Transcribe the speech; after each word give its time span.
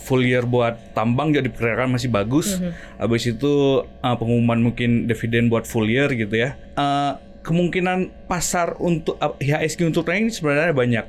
full 0.00 0.24
year 0.24 0.48
buat 0.48 0.96
tambang 0.96 1.30
juga 1.30 1.46
diperkirakan 1.46 1.92
masih 1.92 2.08
bagus. 2.08 2.56
Habis 2.96 3.28
itu 3.28 3.84
uh, 3.84 4.16
pengumuman 4.16 4.72
mungkin 4.72 5.04
dividen 5.04 5.52
buat 5.52 5.68
full 5.68 5.86
year 5.86 6.08
gitu 6.16 6.34
ya. 6.34 6.56
Uh, 6.74 7.20
kemungkinan 7.44 8.26
pasar 8.26 8.76
untuk 8.80 9.20
uh, 9.20 9.36
IHSG 9.36 9.84
untuk 9.84 10.08
naik 10.08 10.28
ini 10.28 10.32
sebenarnya 10.32 10.72
banyak. 10.72 11.06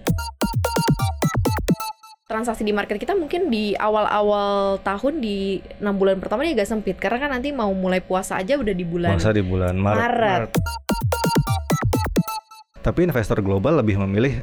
transaksi 2.32 2.64
di 2.64 2.72
market 2.72 2.96
kita 2.96 3.12
mungkin 3.12 3.52
di 3.52 3.76
awal-awal 3.76 4.80
tahun 4.88 5.20
di 5.20 5.60
enam 5.84 6.00
bulan 6.00 6.16
pertama 6.16 6.48
ini 6.48 6.56
agak 6.56 6.64
sempit 6.64 6.96
karena 6.96 7.20
kan 7.20 7.28
nanti 7.36 7.52
mau 7.52 7.68
mulai 7.76 8.00
puasa 8.00 8.40
aja 8.40 8.56
udah 8.56 8.72
di 8.72 8.88
bulan 8.88 9.20
Masa 9.20 9.36
di 9.36 9.44
bulan 9.44 9.76
Maret. 9.76 10.00
Maret. 10.00 10.50
Tapi 12.80 13.00
investor 13.04 13.44
global 13.44 13.84
lebih 13.84 14.00
memilih 14.00 14.40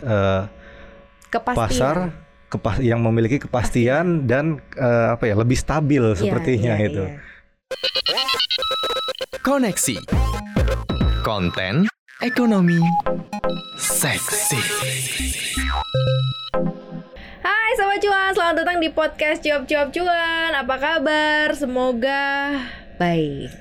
Kepastian. 1.32 1.56
pasar 1.56 2.27
kepas 2.48 2.80
yang 2.80 3.04
memiliki 3.04 3.36
kepastian 3.36 4.24
dan 4.24 4.64
eh, 4.72 5.08
apa 5.12 5.28
ya 5.28 5.36
lebih 5.36 5.56
stabil 5.60 6.00
Iya, 6.00 6.16
sepertinya 6.16 6.74
iya, 6.80 6.88
itu. 6.88 7.04
iya. 7.04 7.20
Koneksi. 9.45 9.96
Konten 11.20 11.84
Ekonomi 12.24 12.80
Seksi. 13.76 14.60
Hai 17.45 17.70
Sobat 17.76 18.00
Cuan, 18.00 18.32
selamat 18.32 18.56
datang 18.65 18.78
di 18.80 18.88
podcast 18.96 19.45
Cuap 19.45 19.68
Cuap 19.68 19.92
Cuan. 19.92 20.51
Apa 20.56 20.76
kabar? 20.80 21.52
Semoga 21.52 22.56
baik. 22.96 23.60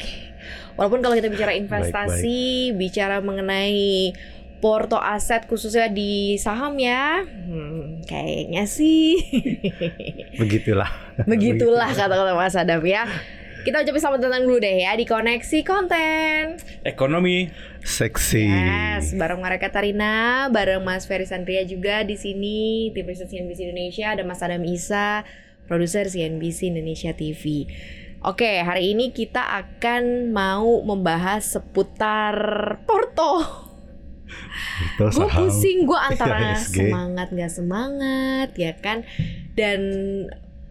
Walaupun 0.79 1.03
kalau 1.03 1.17
kita 1.17 1.27
bicara 1.27 1.57
investasi, 1.57 2.71
bicara 2.77 3.17
mengenai 3.19 4.13
porto 4.57 4.97
aset 4.97 5.45
khususnya 5.45 5.89
di 5.89 6.35
saham 6.41 6.77
ya 6.77 7.21
hmm, 7.23 8.03
Kayaknya 8.07 8.63
sih 8.65 9.19
Begitulah. 10.41 10.89
Begitulah 11.27 11.89
kata-kata 11.91 12.33
Mas 12.33 12.55
Adam 12.55 12.81
ya 12.85 13.05
Kita 13.65 13.83
ucapin 13.83 13.99
selamat 13.99 14.19
datang 14.23 14.43
dulu 14.47 14.63
deh 14.63 14.87
ya 14.87 14.95
di 14.95 15.03
Koneksi 15.03 15.59
Konten 15.67 16.57
Ekonomi 16.87 17.51
Seksi. 17.87 18.43
Yes, 18.43 19.15
bareng 19.15 19.39
Mara 19.39 19.55
Katarina, 19.63 20.51
bareng 20.51 20.83
Mas 20.83 21.07
Ferry 21.07 21.23
Sandria 21.23 21.63
juga 21.63 22.03
di 22.03 22.19
sini, 22.19 22.91
tim 22.91 23.07
riset 23.07 23.31
CNBC 23.31 23.71
Indonesia, 23.71 24.11
ada 24.11 24.27
Mas 24.27 24.43
Adam 24.43 24.59
Isa, 24.67 25.23
produser 25.71 26.11
CNBC 26.11 26.67
Indonesia 26.75 27.15
TV. 27.15 27.63
Oke, 28.27 28.59
hari 28.59 28.91
ini 28.91 29.15
kita 29.15 29.39
akan 29.39 30.35
mau 30.35 30.83
membahas 30.83 31.47
seputar 31.47 32.35
Porto. 32.83 33.66
Gue 34.99 35.27
pusing, 35.27 35.87
gue 35.87 35.99
antara 36.11 36.53
IHSG. 36.55 36.91
semangat 36.91 37.27
nggak 37.33 37.51
semangat 37.51 38.49
ya 38.55 38.73
kan, 38.77 39.07
dan 39.57 39.81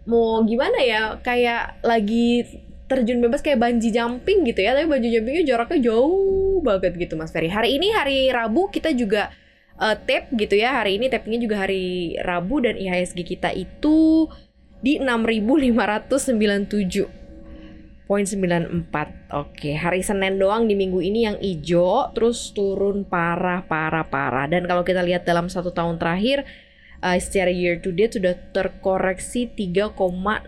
mau 0.07 0.41
gimana 0.47 0.79
ya, 0.81 1.19
kayak 1.19 1.83
lagi 1.83 2.47
terjun 2.87 3.19
bebas 3.19 3.43
kayak 3.43 3.59
banji 3.59 3.91
jumping 3.91 4.47
gitu 4.47 4.63
ya, 4.63 4.71
tapi 4.71 4.87
banji 4.87 5.11
jumpingnya 5.11 5.43
jaraknya 5.43 5.91
jauh 5.91 6.63
banget 6.63 6.95
gitu 6.95 7.19
Mas 7.19 7.35
Ferry. 7.35 7.51
Hari 7.51 7.75
ini 7.75 7.91
hari 7.91 8.31
Rabu 8.31 8.71
kita 8.71 8.95
juga 8.95 9.29
eh, 9.75 9.95
tape 10.07 10.31
gitu 10.39 10.55
ya, 10.55 10.79
hari 10.79 10.95
ini 10.95 11.11
tapingnya 11.11 11.43
juga 11.43 11.67
hari 11.67 12.15
Rabu 12.23 12.63
dan 12.63 12.79
IHSG 12.79 13.27
kita 13.27 13.51
itu 13.51 14.31
di 14.79 15.01
6.597.94 18.07 19.35
Oke, 19.35 19.75
hari 19.75 19.99
Senin 19.99 20.39
doang 20.39 20.63
di 20.65 20.79
minggu 20.79 21.03
ini 21.03 21.27
yang 21.27 21.37
ijo 21.43 22.07
terus 22.15 22.55
turun 22.55 23.03
parah 23.03 23.67
parah 23.67 24.07
parah 24.07 24.47
dan 24.47 24.63
kalau 24.63 24.87
kita 24.87 25.03
lihat 25.03 25.27
dalam 25.27 25.51
satu 25.51 25.75
tahun 25.75 25.99
terakhir 25.99 26.47
eh, 27.03 27.19
secara 27.19 27.51
year 27.51 27.83
to 27.83 27.91
date 27.91 28.15
sudah 28.15 28.33
terkoreksi 28.55 29.51
3,68 29.51 30.47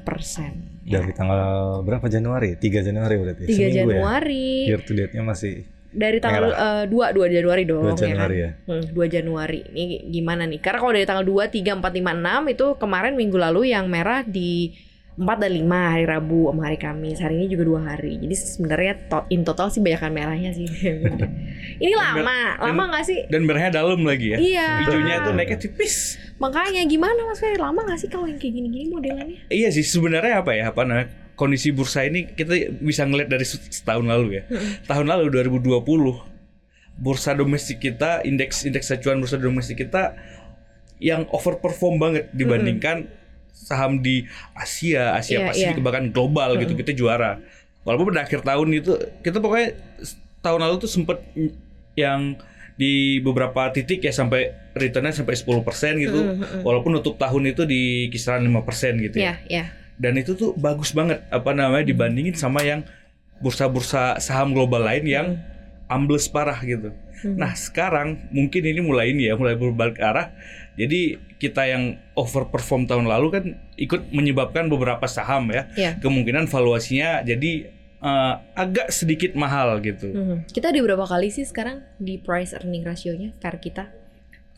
persen. 0.00 0.80
Dari 0.86 1.12
tanggal 1.12 1.82
berapa 1.82 2.06
Januari? 2.08 2.56
3 2.56 2.88
Januari 2.88 3.14
berarti. 3.20 3.44
3 3.44 3.52
Seminggu 3.52 3.76
Januari 3.76 4.48
ya. 4.64 4.68
Year 4.72 4.82
to 4.86 4.92
date-nya 4.96 5.22
masih 5.26 5.76
dari 5.96 6.18
tanggal 6.20 6.52
eh, 6.52 6.84
2 6.88 6.92
2 6.92 7.36
Januari 7.40 7.62
dong 7.64 7.96
2 7.96 7.96
Januari 7.96 8.36
ya. 8.36 8.44
ya. 8.44 8.50
kan? 8.68 8.84
Hmm, 8.84 8.92
2 8.92 9.16
Januari. 9.16 9.60
Ini 9.64 10.12
gimana 10.12 10.44
nih? 10.44 10.60
Karena 10.60 10.78
kalau 10.84 10.92
dari 10.92 11.06
tanggal 11.08 11.24
2 11.24 11.48
3 11.52 11.80
4 11.80 11.80
5 11.80 12.48
6 12.48 12.54
itu 12.54 12.66
kemarin 12.76 13.14
minggu 13.16 13.38
lalu 13.40 13.72
yang 13.72 13.88
merah 13.88 14.20
di 14.22 14.76
4 15.16 15.24
dan 15.40 15.48
5 15.48 15.64
hari 15.96 16.04
Rabu 16.04 16.52
sama 16.52 16.68
hari 16.68 16.76
Kamis. 16.76 17.24
Hari 17.24 17.40
ini 17.40 17.46
juga 17.48 17.64
dua 17.64 17.80
hari. 17.88 18.20
Jadi 18.20 18.36
sebenarnya 18.36 18.92
to- 19.08 19.24
in 19.32 19.48
total 19.48 19.72
sih 19.72 19.80
banyakan 19.80 20.12
merahnya 20.12 20.52
sih. 20.52 20.68
ini 21.84 21.94
lama, 21.96 22.60
lama 22.60 22.82
nggak 22.92 23.04
sih? 23.08 23.24
dan 23.32 23.48
merahnya 23.48 23.80
dalam 23.80 24.04
lagi 24.04 24.36
ya. 24.36 24.38
Iya. 24.38 24.68
Hijaunya 24.84 25.24
tuh 25.24 25.32
naiknya 25.32 25.56
tipis. 25.56 26.20
Makanya 26.36 26.84
gimana 26.84 27.16
Mas 27.24 27.40
Ferry? 27.40 27.56
Lama 27.56 27.80
nggak 27.80 27.96
sih 27.96 28.08
kalau 28.12 28.28
yang 28.28 28.36
kayak 28.36 28.60
gini-gini 28.60 28.92
modelannya? 28.92 29.40
Iya 29.48 29.72
sih 29.72 29.88
sebenarnya 29.88 30.44
apa 30.44 30.52
ya 30.52 30.68
apa 30.68 30.84
namanya 30.84 31.08
kondisi 31.32 31.72
bursa 31.72 32.04
ini 32.04 32.28
kita 32.36 32.76
bisa 32.84 33.08
ngeliat 33.08 33.32
dari 33.32 33.48
setahun 33.48 34.04
lalu 34.04 34.40
ya. 34.40 34.42
Tahun 34.84 35.08
lalu 35.08 35.32
2020 35.32 35.80
bursa 37.00 37.32
domestik 37.32 37.80
kita 37.80 38.20
indeks 38.24 38.68
indeks 38.68 38.92
acuan 38.92 39.24
bursa 39.24 39.40
domestik 39.40 39.80
kita 39.80 40.12
yang 41.00 41.24
overperform 41.32 41.96
banget 42.00 42.24
dibandingkan 42.36 43.08
saham 43.56 44.04
di 44.04 44.28
Asia, 44.52 45.16
Asia 45.16 45.40
Iya, 45.40 45.46
Pasifik 45.48 45.80
iya. 45.80 45.84
bahkan 45.84 46.12
global 46.12 46.60
gitu 46.60 46.76
kita 46.76 46.92
juara. 46.92 47.40
Walaupun 47.88 48.12
pada 48.12 48.28
akhir 48.28 48.44
tahun 48.44 48.68
itu 48.76 48.92
kita 49.24 49.40
pokoknya 49.40 49.74
tahun 50.44 50.60
lalu 50.68 50.74
tuh 50.84 50.90
sempet 50.92 51.18
yang 51.96 52.36
di 52.76 53.24
beberapa 53.24 53.72
titik 53.72 54.04
ya 54.04 54.12
sampai 54.12 54.52
returnnya 54.76 55.16
sampai 55.16 55.32
10% 55.32 56.04
gitu. 56.04 56.20
Walaupun 56.60 56.92
nutup 56.92 57.16
tahun 57.16 57.56
itu 57.56 57.64
di 57.64 58.12
kisaran 58.12 58.44
5% 58.44 59.00
gitu 59.00 59.16
ya 59.16 59.32
Iya, 59.32 59.34
iya. 59.48 59.64
dan 59.96 60.12
itu 60.20 60.36
tuh 60.36 60.52
bagus 60.52 60.92
banget 60.92 61.24
apa 61.32 61.56
namanya 61.56 61.88
dibandingin 61.88 62.36
sama 62.36 62.60
yang 62.60 62.84
bursa-bursa 63.40 64.20
saham 64.20 64.52
global 64.52 64.84
lain 64.84 65.04
yang 65.08 65.26
ambles 65.88 66.28
parah 66.28 66.58
gitu. 66.60 66.92
Nah 67.24 67.56
sekarang 67.56 68.28
mungkin 68.28 68.60
ini 68.60 68.80
mulai 68.84 69.14
ini 69.14 69.30
ya 69.30 69.40
mulai 69.40 69.56
berbalik 69.56 69.96
arah. 70.02 70.36
Jadi 70.76 71.00
kita 71.34 71.64
yang 71.64 71.84
overperform 72.12 72.84
tahun 72.84 73.06
lalu 73.06 73.26
kan 73.30 73.44
ikut 73.76 74.08
menyebabkan 74.10 74.66
beberapa 74.66 75.04
saham 75.06 75.48
ya 75.48 75.68
Iya. 75.72 75.96
kemungkinan 75.98 76.46
valuasinya 76.46 77.20
jadi 77.22 77.72
eh, 77.98 78.34
agak 78.54 78.88
sedikit 78.90 79.32
mahal 79.34 79.80
gitu. 79.80 80.06
Mhm. 80.06 80.36
Kita 80.46 80.68
di 80.68 80.78
berapa 80.78 81.02
kali 81.02 81.28
sih 81.28 81.42
sekarang 81.42 81.80
di 81.96 82.16
price 82.16 82.52
earning 82.52 82.82
ratio-nya 82.82 83.32
KAR 83.36 83.56
kita? 83.56 83.88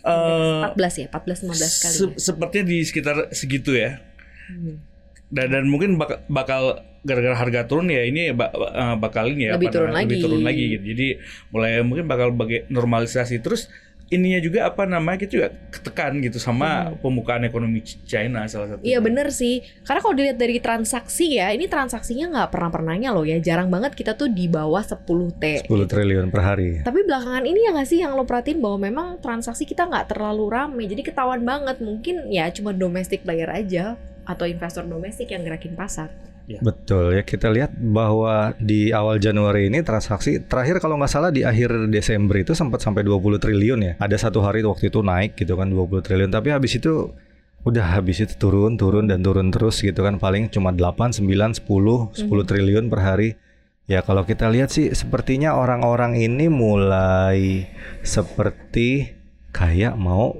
Eh, 0.00 0.62
14 0.68 0.74
ya, 0.96 1.06
14 1.08 1.38
15 1.40 1.54
kali. 1.78 1.94
se- 1.94 2.04
ya? 2.04 2.18
sepertinya 2.20 2.64
di 2.66 2.78
sekitar 2.82 3.16
segitu 3.30 3.72
ya. 3.72 4.02
Hmm. 4.48 4.80
dan, 5.28 5.52
dan 5.52 5.64
mungkin 5.64 5.94
bak- 5.94 6.24
bakal 6.26 6.80
gara-gara 7.00 7.36
harga 7.36 7.60
turun 7.64 7.86
ya 7.86 8.00
ini 8.02 8.32
ba- 8.32 8.48
ba- 8.48 8.72
eh, 8.72 8.96
bakal 8.96 9.28
ini 9.28 9.44
ya 9.44 9.52
Lebih 9.54 9.68
apa 9.68 9.74
turun 9.74 9.90
lebih 9.92 10.00
lagi. 10.08 10.22
turun 10.24 10.42
lagi 10.42 10.64
gitu. 10.68 10.84
Jadi 10.88 11.06
mulai 11.48 11.70
mungkin 11.80 12.04
bakal 12.06 12.28
bagai 12.32 12.64
normalisasi 12.66 13.38
terus 13.38 13.68
ininya 14.08 14.40
juga 14.40 14.64
apa 14.64 14.88
namanya 14.88 15.20
kita 15.20 15.30
juga 15.36 15.48
ketekan 15.68 16.16
gitu 16.24 16.40
sama 16.40 16.96
pembukaan 17.04 17.44
ekonomi 17.44 17.84
China 17.84 18.48
salah 18.48 18.74
satu. 18.74 18.80
Hmm. 18.80 18.88
Iya 18.88 18.98
bener 19.04 19.28
sih, 19.28 19.60
karena 19.84 20.00
kalau 20.00 20.14
dilihat 20.16 20.38
dari 20.40 20.56
transaksi 20.58 21.36
ya, 21.36 21.52
ini 21.52 21.68
transaksinya 21.68 22.32
nggak 22.32 22.48
pernah 22.48 22.70
pernahnya 22.72 23.12
loh 23.12 23.24
ya, 23.28 23.36
jarang 23.38 23.68
banget 23.68 23.92
kita 23.92 24.16
tuh 24.16 24.32
di 24.32 24.48
bawah 24.48 24.80
10 24.80 25.04
t. 25.36 25.44
10 25.68 25.68
triliun 25.68 26.32
per 26.32 26.40
hari. 26.40 26.80
Tapi 26.80 27.04
belakangan 27.04 27.44
ini 27.44 27.68
ya 27.68 27.70
nggak 27.76 27.88
sih 27.88 27.98
yang 28.00 28.16
lo 28.16 28.24
perhatiin 28.24 28.64
bahwa 28.64 28.78
memang 28.88 29.06
transaksi 29.20 29.68
kita 29.68 29.84
nggak 29.84 30.16
terlalu 30.16 30.48
rame, 30.48 30.84
jadi 30.88 31.02
ketahuan 31.04 31.44
banget 31.44 31.76
mungkin 31.84 32.32
ya 32.32 32.48
cuma 32.48 32.72
domestic 32.72 33.22
player 33.28 33.52
aja 33.52 34.00
atau 34.24 34.44
investor 34.44 34.84
domestik 34.84 35.32
yang 35.32 35.44
gerakin 35.44 35.76
pasar. 35.76 36.27
Betul 36.58 37.12
ya 37.12 37.22
kita 37.22 37.48
lihat 37.48 37.76
bahwa 37.76 38.56
di 38.56 38.88
awal 38.88 39.16
Januari 39.16 39.68
ini 39.68 39.80
transaksi 39.80 40.40
terakhir 40.40 40.80
kalau 40.80 40.96
nggak 40.96 41.10
salah 41.10 41.28
di 41.28 41.44
akhir 41.44 41.68
Desember 41.88 42.38
itu 42.38 42.52
sempat 42.52 42.80
sampai 42.80 43.02
20 43.02 43.36
triliun 43.36 43.80
ya. 43.82 43.92
Ada 43.98 44.26
satu 44.26 44.40
hari 44.40 44.64
waktu 44.64 44.88
itu 44.88 45.00
naik 45.00 45.36
gitu 45.36 45.52
kan 45.52 45.68
20 45.68 46.00
triliun 46.00 46.30
tapi 46.30 46.48
habis 46.48 46.72
itu 46.72 47.12
udah 47.60 47.84
habis 47.92 48.18
itu 48.18 48.32
turun 48.34 48.74
turun 48.74 49.04
dan 49.04 49.20
turun 49.20 49.50
terus 49.50 49.78
gitu 49.78 50.00
kan 50.00 50.16
paling 50.16 50.48
cuma 50.48 50.72
8 50.72 51.20
9 51.20 51.60
10 51.60 51.68
10 52.16 52.24
triliun 52.24 52.88
per 52.88 53.00
hari. 53.02 53.36
Ya 53.84 54.00
kalau 54.00 54.20
kita 54.22 54.48
lihat 54.48 54.68
sih 54.68 54.92
sepertinya 54.92 55.52
orang-orang 55.52 56.16
ini 56.16 56.48
mulai 56.48 57.68
seperti 58.02 59.16
kayak 59.50 59.96
mau 59.96 60.32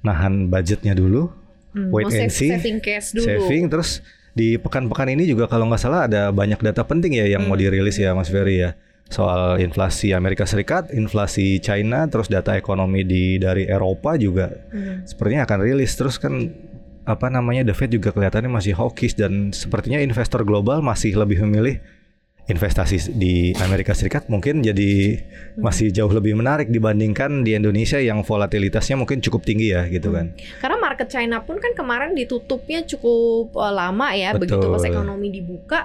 nahan 0.00 0.48
budgetnya 0.48 0.92
dulu 0.92 1.32
Hmm, 1.68 1.92
Wait 1.92 2.08
mau 2.08 2.16
and 2.16 2.32
save- 2.32 2.32
see. 2.32 2.48
saving 2.50 2.80
cash 2.80 3.12
dulu. 3.12 3.28
saving 3.28 3.68
terus 3.68 4.00
di 4.38 4.54
pekan-pekan 4.54 5.10
ini 5.10 5.26
juga 5.26 5.50
kalau 5.50 5.66
nggak 5.66 5.82
salah 5.82 6.06
ada 6.06 6.30
banyak 6.30 6.62
data 6.62 6.86
penting 6.86 7.18
ya 7.18 7.26
yang 7.26 7.50
mau 7.50 7.58
dirilis 7.58 7.98
ya 7.98 8.14
Mas 8.14 8.30
Ferry 8.30 8.62
ya. 8.62 8.78
Soal 9.08 9.58
inflasi 9.64 10.12
Amerika 10.12 10.44
Serikat, 10.44 10.92
inflasi 10.92 11.58
China, 11.58 12.04
terus 12.06 12.28
data 12.28 12.54
ekonomi 12.54 13.02
di 13.02 13.40
dari 13.40 13.64
Eropa 13.66 14.14
juga 14.20 14.52
Hmm. 14.70 15.02
sepertinya 15.02 15.48
akan 15.48 15.58
rilis. 15.64 15.96
Terus 15.98 16.20
kan 16.20 16.52
apa 17.08 17.32
namanya 17.32 17.72
The 17.72 17.74
Fed 17.74 17.90
juga 17.90 18.12
kelihatannya 18.12 18.52
masih 18.52 18.76
hawkish 18.76 19.16
dan 19.16 19.50
sepertinya 19.50 19.96
investor 19.96 20.44
global 20.44 20.84
masih 20.84 21.16
lebih 21.16 21.40
memilih 21.48 21.80
investasi 22.48 23.12
di 23.12 23.52
Amerika 23.60 23.92
Serikat 23.92 24.32
mungkin 24.32 24.64
jadi 24.64 25.20
masih 25.60 25.92
jauh 25.92 26.08
lebih 26.08 26.32
menarik 26.32 26.72
dibandingkan 26.72 27.44
di 27.44 27.52
Indonesia 27.52 28.00
yang 28.00 28.24
volatilitasnya 28.24 28.96
mungkin 28.96 29.20
cukup 29.20 29.44
tinggi 29.44 29.76
ya 29.76 29.84
gitu 29.92 30.08
kan. 30.08 30.32
Karena 30.64 30.80
market 30.80 31.12
China 31.12 31.44
pun 31.44 31.60
kan 31.60 31.76
kemarin 31.76 32.16
ditutupnya 32.16 32.88
cukup 32.88 33.52
eh, 33.52 33.72
lama 33.76 34.08
ya, 34.16 34.32
Betul. 34.32 34.64
begitu 34.64 34.66
pas 34.72 34.84
ekonomi 34.88 35.28
dibuka 35.28 35.80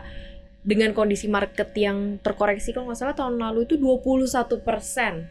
dengan 0.63 0.95
kondisi 0.95 1.27
market 1.27 1.75
yang 1.75 2.23
terkoreksi 2.23 2.71
kalau 2.71 2.87
nggak 2.87 2.99
salah 2.99 3.15
tahun 3.15 3.35
lalu 3.35 3.67
itu 3.67 3.75
21 3.75 4.63
persen. 4.63 5.27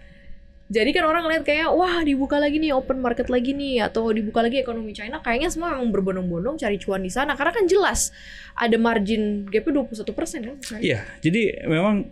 Jadi 0.73 0.89
kan 0.91 1.05
orang 1.05 1.21
ngeliat 1.23 1.45
kayak 1.45 1.69
wah 1.69 2.01
dibuka 2.01 2.41
lagi 2.41 2.57
nih 2.57 2.73
open 2.73 3.05
market 3.05 3.29
lagi 3.29 3.53
nih 3.53 3.85
atau 3.85 4.09
dibuka 4.09 4.41
lagi 4.41 4.57
ekonomi 4.57 4.97
China 4.97 5.21
kayaknya 5.21 5.53
semua 5.53 5.77
memang 5.77 5.93
berbondong-bondong 5.93 6.57
cari 6.57 6.81
cuan 6.81 7.05
di 7.05 7.13
sana 7.13 7.37
karena 7.37 7.53
kan 7.53 7.69
jelas 7.69 8.09
ada 8.57 8.73
margin 8.81 9.45
gapnya 9.47 9.85
21 9.85 10.17
persen 10.17 10.41
kan. 10.41 10.57
misalnya. 10.57 10.81
Iya, 10.81 11.01
jadi 11.21 11.43
memang 11.69 12.09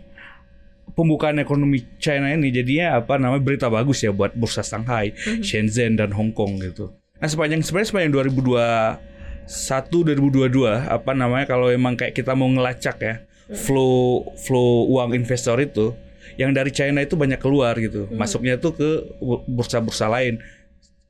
pembukaan 0.93 1.41
ekonomi 1.41 1.89
China 1.97 2.29
ini 2.29 2.53
jadinya 2.53 3.01
apa 3.01 3.17
namanya 3.17 3.41
berita 3.41 3.73
bagus 3.73 4.05
ya 4.05 4.13
buat 4.13 4.37
bursa 4.37 4.61
Shanghai, 4.61 5.17
Mhm. 5.17 5.41
Shenzhen 5.41 5.97
dan 5.97 6.13
Hong 6.13 6.29
Kong 6.31 6.61
gitu. 6.61 6.93
Nah 7.17 7.29
sepanjang 7.29 7.65
sebenarnya 7.65 7.89
sepanjang 7.89 8.13
2021 8.13 9.01
2022 10.05 10.69
apa 10.85 11.13
namanya 11.13 11.49
kalau 11.49 11.73
emang 11.73 11.97
kayak 11.97 12.13
kita 12.13 12.37
mau 12.37 12.45
ngelacak 12.47 12.97
ya 13.01 13.15
flow 13.51 14.29
flow 14.37 14.85
uang 14.91 15.17
investor 15.17 15.57
itu 15.57 15.97
yang 16.37 16.51
dari 16.51 16.71
China 16.71 17.01
itu 17.01 17.15
banyak 17.15 17.39
keluar 17.39 17.75
gitu. 17.77 18.07
Masuknya 18.13 18.55
tuh 18.57 18.75
ke 18.75 18.89
bu- 19.19 19.43
bursa-bursa 19.47 20.07
lain. 20.07 20.39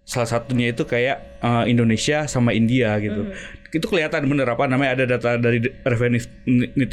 Salah 0.05 0.27
satunya 0.27 0.73
itu 0.73 0.83
kayak 0.83 1.41
eh, 1.41 1.65
Indonesia 1.67 2.25
sama 2.27 2.51
India 2.51 2.97
gitu. 2.99 3.31
Itu 3.71 3.87
kelihatan 3.87 4.27
bener 4.27 4.51
apa 4.51 4.67
namanya 4.67 4.99
ada 4.99 5.05
data 5.07 5.39
dari 5.39 5.63
Revenue 5.63 6.19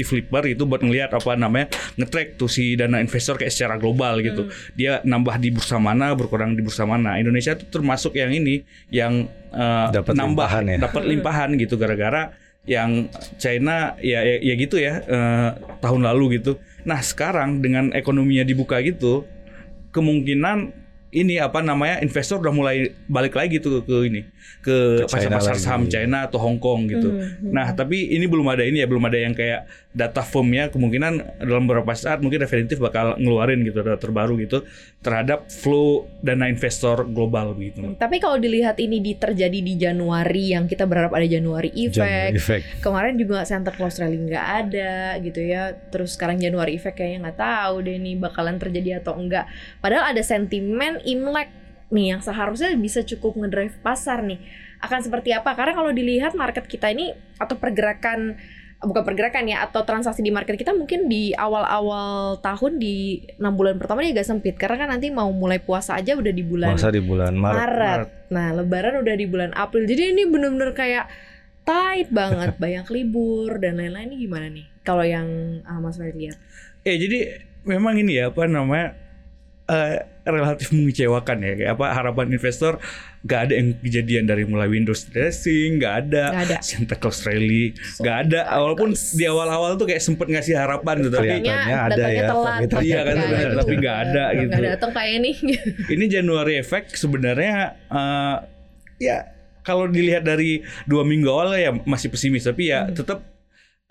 Flipper 0.05 0.45
itu 0.45 0.61
buat 0.69 0.85
ngelihat 0.85 1.09
apa 1.09 1.33
namanya 1.33 1.73
ngetrack 1.97 2.37
tuh 2.37 2.45
si 2.45 2.77
dana 2.77 3.01
investor 3.01 3.33
kayak 3.33 3.49
secara 3.49 3.81
global 3.81 4.21
gitu. 4.21 4.45
Dia 4.77 5.01
nambah 5.01 5.41
di 5.41 5.49
bursa 5.49 5.81
mana, 5.81 6.13
berkurang 6.13 6.53
di 6.53 6.61
bursa 6.61 6.85
mana. 6.85 7.17
Indonesia 7.17 7.57
tuh 7.57 7.65
termasuk 7.73 8.13
yang 8.13 8.29
ini 8.29 8.61
yang 8.93 9.25
eh, 9.49 9.87
Dapat 9.89 10.13
nambah 10.13 10.45
limpahan 10.45 10.63
ya? 10.69 10.77
dapat 10.77 11.03
limpahan 11.09 11.49
gitu 11.57 11.81
gara-gara 11.81 12.29
yang 12.67 13.07
China 13.39 13.95
ya 14.03 14.21
ya, 14.21 14.37
ya 14.43 14.53
gitu 14.59 14.77
ya 14.77 15.01
eh, 15.07 15.49
tahun 15.79 16.03
lalu 16.03 16.43
gitu. 16.43 16.59
Nah, 16.83 16.99
sekarang 16.99 17.63
dengan 17.63 17.91
ekonominya 17.95 18.43
dibuka 18.43 18.79
gitu 18.83 19.23
kemungkinan 19.95 20.86
ini 21.23 21.41
apa 21.41 21.59
namanya 21.65 21.99
investor 22.05 22.37
udah 22.39 22.53
mulai 22.53 22.93
balik 23.09 23.33
lagi 23.33 23.57
tuh 23.57 23.81
ke 23.81 23.95
ini 24.05 24.21
ke 24.63 25.05
Ke 25.05 25.07
China 25.07 25.37
pasar-pasar 25.39 25.55
lagi. 25.55 25.63
saham 25.63 25.83
China 25.87 26.17
atau 26.27 26.39
Hong 26.41 26.59
Kong 26.59 26.87
gitu. 26.87 27.09
Mhm. 27.13 27.51
Nah, 27.51 27.71
tapi 27.71 28.15
ini 28.15 28.25
belum 28.27 28.47
ada 28.51 28.63
ini 28.63 28.83
ya, 28.83 28.87
belum 28.87 29.03
ada 29.05 29.19
yang 29.19 29.35
kayak 29.35 29.67
data 29.97 30.21
firmnya 30.21 30.69
kemungkinan 30.69 31.41
dalam 31.41 31.65
beberapa 31.65 31.89
saat 31.97 32.21
mungkin 32.21 32.43
Refinitiv 32.43 32.77
bakal 32.77 33.17
ngeluarin 33.17 33.65
gitu 33.65 33.81
data 33.81 33.97
terbaru 33.97 34.37
gitu 34.37 34.61
terhadap 35.01 35.49
flow 35.49 36.05
dana 36.21 36.45
investor 36.51 37.07
global 37.07 37.57
gitu. 37.57 37.95
Tapi 37.97 38.21
kalau 38.21 38.37
dilihat 38.37 38.77
ini 38.77 39.01
di 39.01 39.17
terjadi 39.17 39.57
di 39.57 39.73
Januari 39.79 40.53
yang 40.53 40.69
kita 40.69 40.85
berharap 40.85 41.15
ada 41.17 41.25
Januari 41.25 41.73
effect, 41.73 42.35
effect. 42.37 42.65
kemarin 42.83 43.17
juga 43.17 43.41
Santa 43.47 43.73
Claus 43.73 43.97
rally 43.97 44.19
nggak 44.21 44.45
ada 44.67 45.17
gitu 45.23 45.41
ya 45.41 45.73
terus 45.89 46.13
sekarang 46.13 46.37
Januari 46.37 46.77
effect 46.77 46.99
kayaknya 46.99 47.29
nggak 47.29 47.39
tahu 47.39 47.75
deh 47.81 47.97
nih 47.97 48.15
bakalan 48.19 48.61
terjadi 48.61 49.01
atau 49.01 49.17
enggak 49.17 49.49
padahal 49.81 50.13
ada 50.13 50.21
sentimen 50.21 51.01
Imlek 51.07 51.49
nih 51.87 52.11
yang 52.15 52.21
seharusnya 52.21 52.75
bisa 52.75 52.99
cukup 53.07 53.39
ngedrive 53.39 53.79
pasar 53.79 54.19
nih 54.19 54.43
akan 54.83 54.99
seperti 54.99 55.31
apa 55.31 55.55
karena 55.55 55.73
kalau 55.73 55.95
dilihat 55.95 56.35
market 56.35 56.67
kita 56.67 56.91
ini 56.91 57.15
atau 57.39 57.55
pergerakan 57.55 58.35
bukan 58.77 59.01
pergerakan 59.01 59.49
ya 59.49 59.65
atau 59.65 59.81
transaksi 59.81 60.21
di 60.21 60.29
market 60.29 60.53
kita 60.53 60.69
mungkin 60.69 61.09
di 61.09 61.33
awal-awal 61.33 62.37
tahun 62.45 62.77
di 62.77 63.25
enam 63.41 63.57
bulan 63.57 63.81
pertama 63.81 64.05
ini 64.05 64.13
agak 64.13 64.29
sempit 64.29 64.53
karena 64.53 64.85
kan 64.85 64.89
nanti 64.93 65.09
mau 65.09 65.33
mulai 65.33 65.57
puasa 65.57 65.97
aja 65.97 66.13
udah 66.13 66.29
di 66.29 66.45
bulan 66.45 66.77
Masa 66.77 66.93
di 66.93 67.01
bulan 67.01 67.33
Maret. 67.33 67.57
Maret. 67.57 68.09
Nah, 68.29 68.47
Lebaran 68.53 69.01
udah 69.01 69.15
di 69.17 69.25
bulan 69.25 69.51
April. 69.57 69.89
Jadi 69.89 70.13
ini 70.13 70.29
bener-bener 70.29 70.77
kayak 70.77 71.09
tight 71.65 72.13
banget, 72.13 72.53
banyak 72.61 72.85
libur 72.93 73.57
dan 73.57 73.81
lain-lain. 73.81 74.13
Ini 74.13 74.17
gimana 74.29 74.45
nih? 74.53 74.65
Kalau 74.85 75.01
yang 75.01 75.25
ah, 75.65 75.81
Mas 75.81 75.97
Farid 75.97 76.13
lihat? 76.13 76.37
Ya 76.85 76.93
jadi 77.01 77.49
memang 77.65 77.97
ini 77.97 78.21
ya 78.21 78.29
apa 78.29 78.45
namanya 78.45 79.06
eh, 79.67 79.95
relatif 80.23 80.71
mengecewakan 80.71 81.37
ya 81.39 81.53
kayak 81.55 81.71
apa 81.75 81.85
harapan 81.89 82.27
investor 82.29 82.79
gak 83.21 83.47
ada 83.47 83.53
yang 83.55 83.75
kejadian 83.77 84.23
dari 84.23 84.43
mulai 84.43 84.67
Windows 84.67 85.03
dressing 85.05 85.79
nggak 85.79 85.93
ada, 86.05 86.23
Nggak 86.31 86.43
ada. 86.47 86.57
Santa 86.61 86.95
Claus 86.95 87.23
rally 87.23 87.71
nggak 87.97 88.17
ada 88.25 88.39
walaupun 88.57 88.91
di 88.91 89.23
awal-awal 89.23 89.75
tuh 89.75 89.83
kayak 89.85 89.99
sempet 89.99 90.27
ngasih 90.27 90.55
harapan 90.55 90.99
gitu 91.01 91.11
Datanya- 91.13 91.87
ada 91.87 92.03
ya, 92.05 92.23
telat, 92.25 92.59
tapi 92.65 92.83
iya 92.85 92.99
kan 93.01 93.15
Nggak 93.15 93.31
ada. 93.41 93.55
tapi 93.57 93.73
nggak 93.77 93.97
ada 94.01 94.23
gitu 94.33 94.49
Nggak 94.49 94.71
datang 94.73 94.91
kayak 94.91 95.13
ini. 95.17 95.31
ini 95.95 96.05
Januari 96.07 96.53
Effect 96.57 96.95
sebenarnya 96.95 97.55
eh, 97.87 98.35
ya 98.97 99.17
kalau 99.61 99.83
dilihat 99.85 100.23
dari 100.23 100.59
dua 100.83 101.03
minggu 101.03 101.27
awal 101.27 101.51
ya 101.53 101.71
masih 101.73 102.07
pesimis 102.07 102.43
tapi 102.43 102.67
ya 102.67 102.87
tetap 102.87 103.23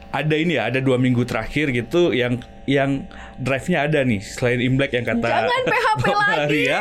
ada 0.07 0.33
ini 0.33 0.57
ya 0.57 0.69
ada 0.69 0.79
dua 0.79 0.97
minggu 0.97 1.25
terakhir 1.25 1.73
gitu 1.73 2.13
yang 2.13 2.37
yang 2.65 3.05
drive-nya 3.37 3.85
ada 3.85 4.01
nih 4.03 4.21
selain 4.21 4.61
Imlek 4.61 4.93
yang 4.93 5.05
kata 5.05 5.25
Jangan 5.25 5.63
PHP 5.63 6.05
lagi. 6.13 6.37
Maria, 6.37 6.79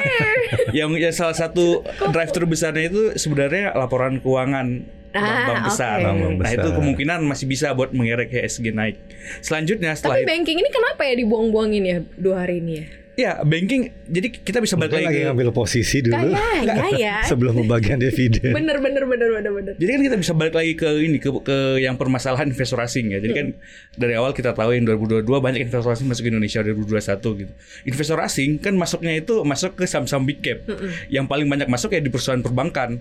yang 0.72 0.90
yang 0.96 1.12
salah 1.12 1.32
satu 1.34 1.80
drive 2.10 2.32
terbesarnya 2.32 2.86
itu 2.88 3.02
sebenarnya 3.16 3.72
laporan 3.74 4.20
keuangan 4.20 4.68
Ah, 5.16 5.48
bank-bank 5.48 5.62
besar. 5.72 5.98
oke. 5.98 6.08
Bank-bank 6.12 6.36
Nah 6.38 6.52
itu 6.52 6.60
besar. 6.62 6.76
kemungkinan 6.76 7.20
masih 7.24 7.46
bisa 7.48 7.68
buat 7.72 7.96
mengerek 7.96 8.36
HSG 8.36 8.76
naik. 8.76 9.00
Selanjutnya 9.40 9.96
setelah 9.96 10.20
Tapi 10.20 10.22
itu, 10.22 10.32
banking 10.36 10.58
ini 10.60 10.68
kenapa 10.70 11.02
ya 11.02 11.14
dibuang-buangin 11.16 11.84
ya 11.86 11.98
dua 12.20 12.36
hari 12.44 12.60
ini 12.60 12.72
ya? 12.76 12.86
Ya 13.16 13.42
banking, 13.42 13.92
jadi 14.06 14.28
kita 14.28 14.60
bisa 14.60 14.76
balik 14.76 15.00
lagi 15.00 15.24
ngambil 15.24 15.56
posisi 15.56 16.04
dulu 16.04 16.36
Kayaknya 16.36 17.00
ya. 17.00 17.16
sebelum 17.32 17.64
pembagian 17.64 17.98
dividen. 18.00 18.52
Bener 18.52 18.78
bener 18.84 19.04
bener 19.08 19.30
bener 19.32 19.52
bener. 19.52 19.74
Jadi 19.80 19.90
kan 19.90 20.02
kita 20.04 20.18
bisa 20.20 20.32
balik 20.36 20.56
lagi 20.56 20.76
ke 20.76 20.90
ini 21.00 21.18
ke, 21.18 21.30
ke 21.44 21.80
yang 21.80 21.96
permasalahan 21.96 22.52
investor 22.52 22.80
asing 22.84 23.16
ya. 23.16 23.20
Jadi 23.24 23.34
kan 23.34 23.48
dari 23.96 24.14
awal 24.20 24.36
kita 24.36 24.52
tahu 24.52 24.76
yang 24.76 24.84
2022 24.88 25.26
banyak 25.28 25.60
investor 25.64 25.92
asing 25.96 26.08
masuk 26.12 26.28
ke 26.28 26.30
Indonesia 26.32 26.60
2021 26.60 27.42
gitu. 27.42 27.54
Investor 27.88 28.18
asing 28.20 28.50
kan 28.60 28.74
masuknya 28.76 29.14
itu 29.16 29.42
masuk 29.48 29.80
ke 29.80 29.88
saham-saham 29.88 30.28
big 30.28 30.44
cap. 30.44 30.60
Yang 31.08 31.26
paling 31.32 31.48
banyak 31.48 31.68
masuk 31.72 31.96
ya 31.96 32.02
di 32.04 32.12
perusahaan 32.12 32.44
perbankan. 32.44 33.00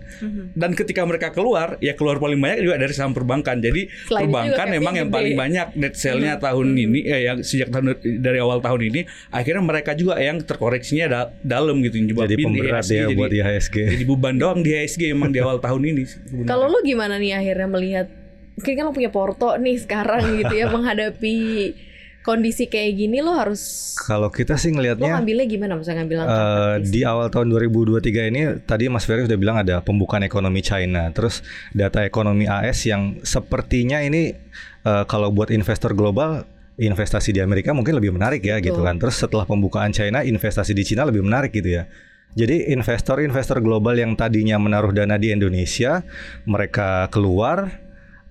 Dan 0.55 0.71
ketika 0.79 1.03
mereka 1.03 1.35
keluar 1.35 1.77
ya 1.83 1.99
keluar 1.99 2.23
paling 2.23 2.39
banyak 2.39 2.63
juga 2.63 2.79
dari 2.79 2.95
saham 2.95 3.11
perbankan. 3.11 3.59
Jadi 3.59 3.91
Selain 4.07 4.31
perbankan 4.31 4.67
memang 4.71 4.95
yang 4.95 5.09
gede. 5.11 5.17
paling 5.19 5.35
banyak 5.35 5.67
net 5.75 5.95
sale-nya 5.99 6.39
tahun 6.39 6.77
ini 6.77 7.01
eh, 7.09 7.21
yang 7.27 7.39
sejak 7.43 7.73
tahun 7.73 7.99
dari 8.21 8.39
awal 8.39 8.61
tahun 8.61 8.81
ini 8.93 9.01
akhirnya 9.33 9.63
mereka 9.65 9.97
juga 9.97 10.04
yang 10.13 10.37
terkoreksinya 10.39 11.07
da- 11.07 11.33
dalam 11.39 11.81
gitu 11.81 11.97
yang 11.97 12.07
Jadi 12.27 12.37
pemberat 12.39 12.83
IHSG 12.83 12.93
ya 12.93 13.03
jadi, 13.03 13.15
buat 13.15 13.33
IHSG. 13.33 13.77
jadi 13.89 14.05
beban 14.05 14.35
doang 14.37 14.61
di 14.61 14.71
IHSG 14.71 15.03
emang 15.09 15.31
di 15.31 15.39
awal 15.39 15.57
tahun 15.59 15.83
ini. 15.87 16.03
Kalau 16.43 16.67
lu 16.67 16.83
gimana 16.83 17.17
nih 17.17 17.33
akhirnya 17.35 17.69
melihat 17.71 18.07
mungkin 18.55 18.73
kan 18.73 18.85
lo 18.85 18.93
punya 18.93 19.09
Porto 19.09 19.57
nih 19.57 19.77
sekarang 19.79 20.23
gitu 20.37 20.53
ya 20.53 20.67
menghadapi 20.75 21.37
kondisi 22.21 22.65
kayak 22.65 22.97
gini 22.97 23.19
lo 23.19 23.33
harus 23.33 23.93
Kalau 23.99 24.29
kita 24.29 24.55
sih 24.55 24.69
lo 24.69 24.79
ngelihatnya 24.79 25.11
ngambilnya 25.13 25.45
gimana 25.47 25.73
misalnya 25.75 25.99
ngambil 26.01 26.17
langkah 26.19 26.33
Eh, 26.35 26.49
taktis? 26.79 26.89
di 26.89 27.01
awal 27.03 27.27
tahun 27.29 27.47
2023 27.51 28.01
ini 28.27 28.41
tadi 28.63 28.85
Mas 28.87 29.05
Ferry 29.05 29.23
sudah 29.23 29.37
bilang 29.37 29.57
ada 29.59 29.81
pembukaan 29.81 30.23
ekonomi 30.23 30.61
China, 30.61 31.09
terus 31.11 31.45
data 31.71 32.01
ekonomi 32.01 32.47
AS 32.47 32.81
yang 32.85 33.21
sepertinya 33.21 34.01
ini 34.01 34.33
eh, 34.83 35.05
kalau 35.05 35.29
buat 35.29 35.49
investor 35.49 35.93
global 35.93 36.49
investasi 36.75 37.31
di 37.31 37.39
Amerika 37.39 37.71
mungkin 37.71 37.95
lebih 37.95 38.11
menarik 38.11 38.43
ya 38.43 38.59
gitu 38.59 38.83
Betul. 38.83 38.87
kan. 38.87 38.95
Terus 38.99 39.17
setelah 39.23 39.47
pembukaan 39.47 39.95
China 39.95 40.27
investasi 40.27 40.75
di 40.75 40.83
Cina 40.83 41.07
lebih 41.07 41.23
menarik 41.23 41.55
gitu 41.55 41.81
ya. 41.81 41.87
Jadi 42.35 42.75
investor-investor 42.75 43.63
global 43.63 43.95
yang 43.95 44.19
tadinya 44.19 44.59
menaruh 44.59 44.91
dana 44.91 45.15
di 45.15 45.31
Indonesia, 45.31 46.03
mereka 46.43 47.07
keluar 47.15 47.71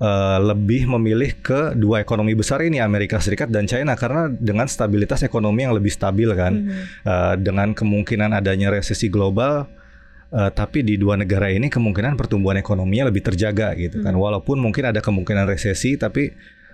eh, 0.04 0.40
lebih 0.44 0.92
memilih 0.92 1.40
ke 1.40 1.72
dua 1.80 2.04
ekonomi 2.04 2.36
besar 2.36 2.60
ini 2.68 2.84
Amerika 2.84 3.24
Serikat 3.24 3.48
dan 3.48 3.64
China 3.64 3.96
karena 3.96 4.28
dengan 4.28 4.68
stabilitas 4.68 5.24
ekonomi 5.24 5.64
yang 5.64 5.72
lebih 5.72 5.94
stabil 5.96 6.28
kan, 6.36 6.52
Mhm. 6.52 6.84
Eh, 7.08 7.36
dengan 7.40 7.72
kemungkinan 7.72 8.36
adanya 8.36 8.76
resesi 8.76 9.08
global. 9.08 9.68
eh, 10.34 10.50
tapi 10.50 10.82
di 10.82 10.98
dua 10.98 11.14
negara 11.14 11.46
ini 11.54 11.70
kemungkinan 11.70 12.18
pertumbuhan 12.18 12.58
ekonominya 12.58 13.14
lebih 13.14 13.22
terjaga 13.22 13.78
gitu 13.78 14.02
kan. 14.02 14.18
Walaupun 14.18 14.58
mungkin 14.58 14.90
ada 14.90 14.98
kemungkinan 14.98 15.46
resesi, 15.46 15.94
tapi 15.94 16.34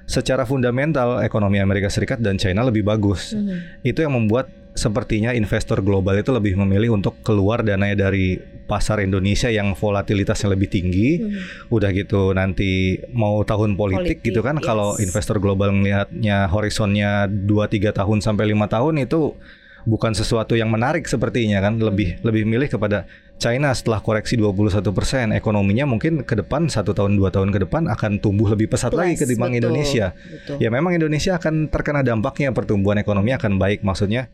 secara 0.09 0.41
fundamental 0.49 1.21
ekonomi 1.21 1.61
Amerika 1.61 1.85
Serikat 1.85 2.17
dan 2.17 2.41
China 2.41 2.65
lebih 2.65 2.81
bagus. 2.81 3.37
Mhm. 3.37 3.85
Itu 3.85 4.01
yang 4.01 4.17
membuat 4.17 4.49
sepertinya 4.73 5.35
investor 5.35 5.85
global 5.85 6.17
itu 6.17 6.33
lebih 6.33 6.55
memilih 6.55 6.97
untuk 6.97 7.21
keluar 7.21 7.61
dananya 7.61 8.09
dari 8.09 8.39
pasar 8.65 9.01
Indonesia 9.05 9.51
yang 9.53 9.77
volatilitasnya 9.77 10.49
lebih 10.49 10.69
tinggi. 10.73 11.21
Mhm. 11.21 11.69
Udah 11.69 11.93
gitu 11.93 12.33
nanti 12.33 12.97
mau 13.13 13.45
tahun 13.45 13.77
politik, 13.77 14.25
Politik, 14.25 14.33
gitu 14.33 14.41
kan 14.41 14.57
kalau 14.57 14.97
yes. 14.97 15.05
investor 15.05 15.37
global 15.37 15.69
melihatnya 15.69 16.49
horizonnya 16.49 17.29
2 17.29 17.45
3 17.69 17.93
tahun 17.93 18.25
sampai 18.25 18.49
lima 18.49 18.65
tahun 18.65 19.05
itu 19.05 19.37
bukan 19.85 20.11
sesuatu 20.11 20.57
yang 20.57 20.69
menarik 20.73 21.07
sepertinya 21.07 21.63
kan 21.63 21.79
lebih 21.79 22.19
lebih 22.25 22.43
milih 22.43 22.67
kepada 22.67 23.07
China 23.39 23.71
setelah 23.71 24.03
koreksi 24.03 24.35
21%, 24.35 24.83
ekonominya 25.31 25.87
mungkin 25.87 26.27
ke 26.27 26.35
depan 26.35 26.67
satu 26.67 26.91
tahun 26.91 27.15
dua 27.15 27.31
tahun 27.31 27.49
ke 27.49 27.63
depan 27.63 27.87
akan 27.87 28.19
tumbuh 28.19 28.51
lebih 28.51 28.67
pesat 28.67 28.91
Plus, 28.91 28.99
lagi 28.99 29.15
ketimbang 29.15 29.55
betul, 29.55 29.59
Indonesia. 29.63 30.11
betul. 30.11 30.55
Ya 30.59 30.67
memang 30.67 30.91
Indonesia 30.91 31.39
akan 31.39 31.71
terkena 31.71 32.03
dampaknya 32.03 32.51
pertumbuhan 32.51 32.99
ekonomi 32.99 33.31
akan 33.31 33.55
baik 33.55 33.79
maksudnya 33.81 34.27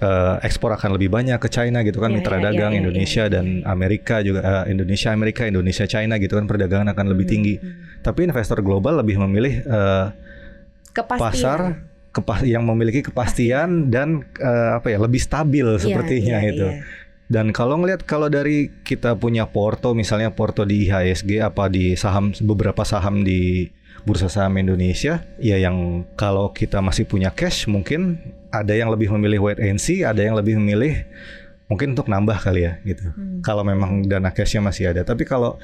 eh, 0.00 0.34
ekspor 0.40 0.72
akan 0.72 0.96
lebih 0.96 1.12
banyak 1.12 1.36
ke 1.36 1.48
China 1.48 1.84
gitu 1.84 2.00
kan 2.00 2.10
Ya, 2.10 2.16
mitra 2.16 2.36
ya, 2.36 2.40
ya, 2.40 2.44
dagang 2.48 2.72
ya, 2.72 2.78
Indonesia 2.80 3.24
ya, 3.28 3.32
dan 3.32 3.44
Amerika 3.68 4.24
juga 4.24 4.40
eh, 4.40 4.72
Indonesia 4.72 5.08
Amerika 5.12 5.42
Indonesia 5.44 5.84
China 5.84 6.16
gitu 6.16 6.40
kan 6.40 6.48
perdagangan 6.48 6.88
akan 6.96 7.06
lebih 7.12 7.28
tinggi. 7.28 7.54
hmm. 7.60 8.00
Tapi 8.00 8.24
investor 8.24 8.64
global 8.64 9.04
lebih 9.04 9.20
memilih 9.20 9.60
eh, 9.60 10.06
Kepastian. 10.92 11.20
pasar 11.20 11.60
kepa 12.08 12.40
yang 12.48 12.64
memiliki 12.64 13.04
kepastian 13.04 13.92
dan 13.92 14.24
eh, 14.40 14.70
apa 14.80 14.88
ya 14.88 14.96
lebih 14.96 15.20
stabil 15.20 15.60
Iya, 15.68 15.76
sepertinya 15.76 16.38
iya, 16.40 16.48
itu. 16.48 16.66
iya. 16.72 17.04
Dan 17.26 17.50
kalau 17.50 17.82
ngelihat 17.82 18.06
kalau 18.06 18.30
dari 18.30 18.70
kita 18.86 19.18
punya 19.18 19.50
Porto 19.50 19.92
misalnya 19.98 20.30
Porto 20.30 20.62
di 20.62 20.86
IHSG 20.86 21.42
apa 21.42 21.66
di 21.66 21.98
saham 21.98 22.30
beberapa 22.38 22.86
saham 22.86 23.26
di 23.26 23.66
bursa 24.06 24.30
saham 24.30 24.54
Indonesia 24.62 25.26
ya 25.42 25.58
yang 25.58 26.06
kalau 26.14 26.54
kita 26.54 26.78
masih 26.78 27.10
punya 27.10 27.34
cash 27.34 27.66
mungkin 27.66 28.22
ada 28.54 28.70
yang 28.70 28.94
lebih 28.94 29.10
memilih 29.18 29.42
wait 29.50 29.58
and 29.58 29.82
see, 29.82 30.06
ada 30.06 30.22
yang 30.22 30.38
lebih 30.38 30.54
memilih 30.54 31.02
mungkin 31.66 31.98
untuk 31.98 32.06
nambah 32.06 32.38
kali 32.38 32.62
ya 32.62 32.78
gitu. 32.86 33.10
Hmm. 33.10 33.42
Kalau 33.42 33.66
memang 33.66 34.06
dana 34.06 34.30
cashnya 34.30 34.62
masih 34.62 34.94
ada. 34.94 35.02
Tapi 35.02 35.26
kalau 35.26 35.58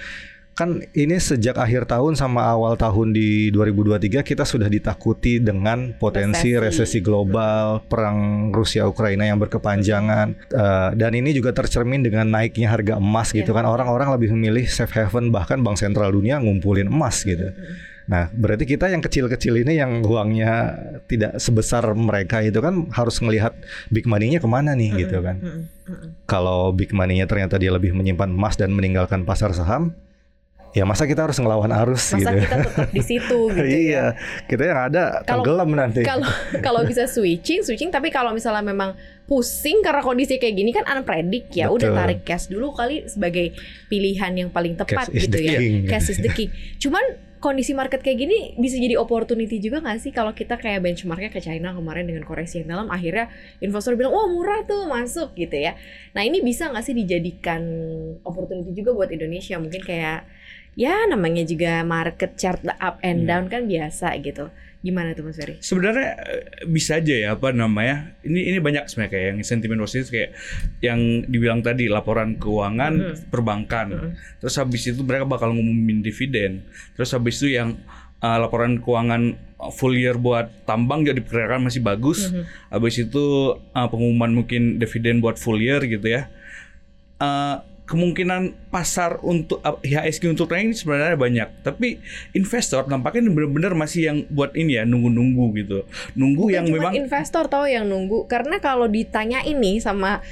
kan 0.53 0.85
ini 0.93 1.17
sejak 1.17 1.57
akhir 1.57 1.89
tahun 1.89 2.13
sama 2.13 2.45
awal 2.45 2.77
tahun 2.77 3.11
di 3.11 3.49
2023 3.49 4.21
kita 4.21 4.45
sudah 4.45 4.69
ditakuti 4.69 5.41
dengan 5.41 5.97
potensi 5.97 6.53
Resesi. 6.53 6.61
resesi, 6.85 6.99
global, 7.01 7.81
perang 7.83 8.51
Rusia 8.53 8.85
Ukraina 8.85 9.25
yang 9.25 9.41
berkepanjangan 9.41 10.37
Eh, 10.45 10.91
dan 10.95 11.13
ini 11.13 11.33
juga 11.33 11.51
tercermin 11.51 12.05
dengan 12.05 12.29
naiknya 12.29 12.69
harga 12.69 12.95
emas 12.97 13.33
gitu 13.33 13.49
Iya. 13.49 13.57
kan 13.59 13.65
orang-orang 13.65 14.13
lebih 14.13 14.37
memilih 14.37 14.69
safe 14.69 14.93
haven 14.93 15.33
bahkan 15.33 15.59
bank 15.59 15.81
sentral 15.81 16.13
dunia 16.13 16.37
ngumpulin 16.37 16.87
emas 16.87 17.25
gitu. 17.25 17.49
Nah, 18.03 18.29
berarti 18.29 18.67
kita 18.67 18.91
yang 18.91 18.99
kecil-kecil 18.99 19.63
ini 19.63 19.79
yang 19.79 20.03
uangnya 20.03 20.75
tidak 21.07 21.39
sebesar 21.39 21.87
mereka 21.95 22.43
itu 22.43 22.59
kan 22.59 22.91
harus 22.91 23.23
melihat 23.23 23.55
big 23.89 24.05
money-nya 24.05 24.37
ke 24.37 24.49
mana 24.51 24.75
nih 24.75 25.07
gitu 25.07 25.23
kan 25.23 25.39
Mm-mm, 25.39 25.63
mm-mm. 25.87 26.09
kalau 26.27 26.75
big 26.75 26.91
money-nya 26.91 27.25
ternyata 27.25 27.57
dia 27.57 27.71
lebih 27.71 27.95
menyimpan 27.95 28.27
emas 28.29 28.59
dan 28.59 28.75
meninggalkan 28.75 29.23
pasar 29.23 29.55
saham, 29.55 29.95
ya 30.73 30.83
masa 30.83 31.05
kita 31.05 31.25
harus 31.25 31.37
ngelawan 31.37 31.69
arus 31.85 32.13
Masa 32.13 32.33
gitu. 32.33 32.45
kita 32.45 32.57
tetap 32.65 32.89
di 32.89 33.03
situ 33.05 33.39
gitu 33.53 33.61
ya. 33.61 33.77
iya, 33.77 34.05
kita 34.45 34.63
yang 34.65 34.81
ada 34.89 35.03
Kalau- 35.23 35.45
tenggelam 35.45 35.71
nanti. 35.73 36.01
Kalau 36.01 36.29
kalau 36.67 36.81
bisa 36.83 37.05
switching, 37.05 37.61
switching 37.61 37.93
tapi 37.93 38.09
kalau 38.09 38.33
misalnya 38.33 38.65
memang 38.65 38.97
pusing 39.23 39.81
karena 39.81 40.01
kondisi 40.01 40.37
kayak 40.37 40.55
gini 40.55 40.71
kan 40.71 40.85
unpredict 40.89 41.53
ya, 41.53 41.69
udah 41.69 41.89
Betul. 41.89 41.99
tarik 42.01 42.21
cash 42.23 42.49
dulu 42.49 42.73
kali 42.73 43.05
sebagai 43.05 43.53
pilihan 43.87 44.33
yang 44.35 44.49
paling 44.49 44.75
tepat 44.75 45.09
Cash 45.09 45.29
gitu 45.29 45.39
ya. 45.39 45.57
king. 45.57 45.85
Cash 45.87 46.09
is 46.09 46.19
the 46.19 46.29
king. 46.29 46.49
Cuman 46.77 47.01
kondisi 47.37 47.75
market 47.75 48.01
kayak 48.01 48.19
gini 48.19 48.55
bisa 48.55 48.79
jadi 48.79 48.95
opportunity 48.95 49.59
juga 49.59 49.83
nggak 49.83 49.99
sih 49.99 50.15
kalau 50.15 50.31
kita 50.31 50.55
kayak 50.57 50.79
benchmarknya 50.79 51.27
ke 51.27 51.43
China 51.43 51.75
kemarin 51.75 52.07
dengan 52.07 52.23
koreksi 52.23 52.63
yang 52.63 52.71
dalam 52.71 52.87
akhirnya 52.87 53.27
investor 53.59 53.99
bilang 53.99 54.15
wah 54.15 54.31
murah 54.31 54.63
tuh 54.63 54.87
masuk 54.87 55.35
gitu 55.35 55.59
ya. 55.59 55.75
Nah 56.15 56.23
ini 56.23 56.39
bisa 56.39 56.71
nggak 56.71 56.81
sih 56.81 56.95
dijadikan 56.95 57.63
opportunity 58.23 58.71
juga 58.73 58.95
buat 58.95 59.11
Indonesia 59.11 59.59
mungkin 59.59 59.83
kayak 59.83 60.23
ya 60.75 61.05
namanya 61.05 61.45
juga 61.45 61.85
market 61.85 62.35
chart 62.35 62.65
up 62.67 62.97
and 63.01 63.25
Hmm. 63.25 63.29
down 63.29 63.45
kan 63.47 63.67
biasa 63.67 64.17
gitu. 64.21 64.49
Gimana 64.83 65.15
tuh 65.15 65.23
Mas 65.23 65.39
Ferry? 65.39 65.63
Sebenarnya 65.63 66.09
eh, 66.19 66.43
bisa 66.67 66.99
aja 66.99 67.15
ya 67.15 67.29
apa 67.33 67.55
namanya. 67.55 68.19
Ini 68.21 68.51
ini 68.51 68.59
banyak 68.59 68.91
sebenarnya 68.91 69.13
kayak 69.13 69.27
yang 69.31 69.39
sentimen 69.43 69.79
positif 69.79 70.11
kayak 70.11 70.35
yang 70.83 70.99
dibilang 71.25 71.63
tadi 71.63 71.87
laporan 71.87 72.35
keuangan 72.35 72.93
Mhm. 72.99 73.31
perbankan. 73.31 73.87
Mhm. 73.95 74.11
Terus 74.43 74.55
habis 74.59 74.83
itu 74.83 74.99
mereka 75.01 75.23
bakal 75.23 75.55
ngumumin 75.55 76.03
dividen. 76.03 76.67
Terus 76.95 77.15
habis 77.15 77.39
itu 77.39 77.55
yang 77.55 77.79
eh, 78.19 78.39
laporan 78.39 78.79
keuangan 78.79 79.35
full 79.71 79.95
year 79.95 80.15
buat 80.15 80.51
tambang 80.63 81.03
juga 81.03 81.19
diperkirakan 81.19 81.63
masih 81.63 81.79
bagus. 81.79 82.31
Mhm. 82.31 82.43
Habis 82.71 82.95
itu 83.01 83.25
uh, 83.55 83.87
pengumuman 83.87 84.31
mungkin 84.33 84.79
dividen 84.79 85.19
buat 85.19 85.39
full 85.39 85.59
year 85.59 85.79
gitu 85.83 86.07
ya. 86.07 86.27
Uh, 87.19 87.63
kemungkinan 87.83 88.71
pasar 88.71 89.19
untuk 89.21 89.61
IHSG 89.61 90.31
untuk 90.33 90.49
naik 90.49 90.71
ini 90.71 90.77
sebenarnya 90.77 91.19
banyak, 91.19 91.49
tapi 91.67 91.99
investor 92.33 92.87
nampaknya 92.89 93.29
benar-benar 93.29 93.75
masih 93.75 94.01
yang 94.09 94.19
buat 94.31 94.55
ini 94.55 94.81
ya 94.81 94.85
nunggu-nunggu 94.89 95.45
gitu, 95.61 95.79
nunggu 96.17 96.49
Bukan 96.49 96.57
yang 96.57 96.65
cuma 96.71 96.77
memang 96.79 96.95
investor 96.97 97.45
tahu 97.51 97.67
yang 97.69 97.85
nunggu. 97.91 98.25
Karena 98.31 98.63
kalau 98.63 98.87
ditanya 98.87 99.43
ini 99.45 99.83
sama 99.83 100.23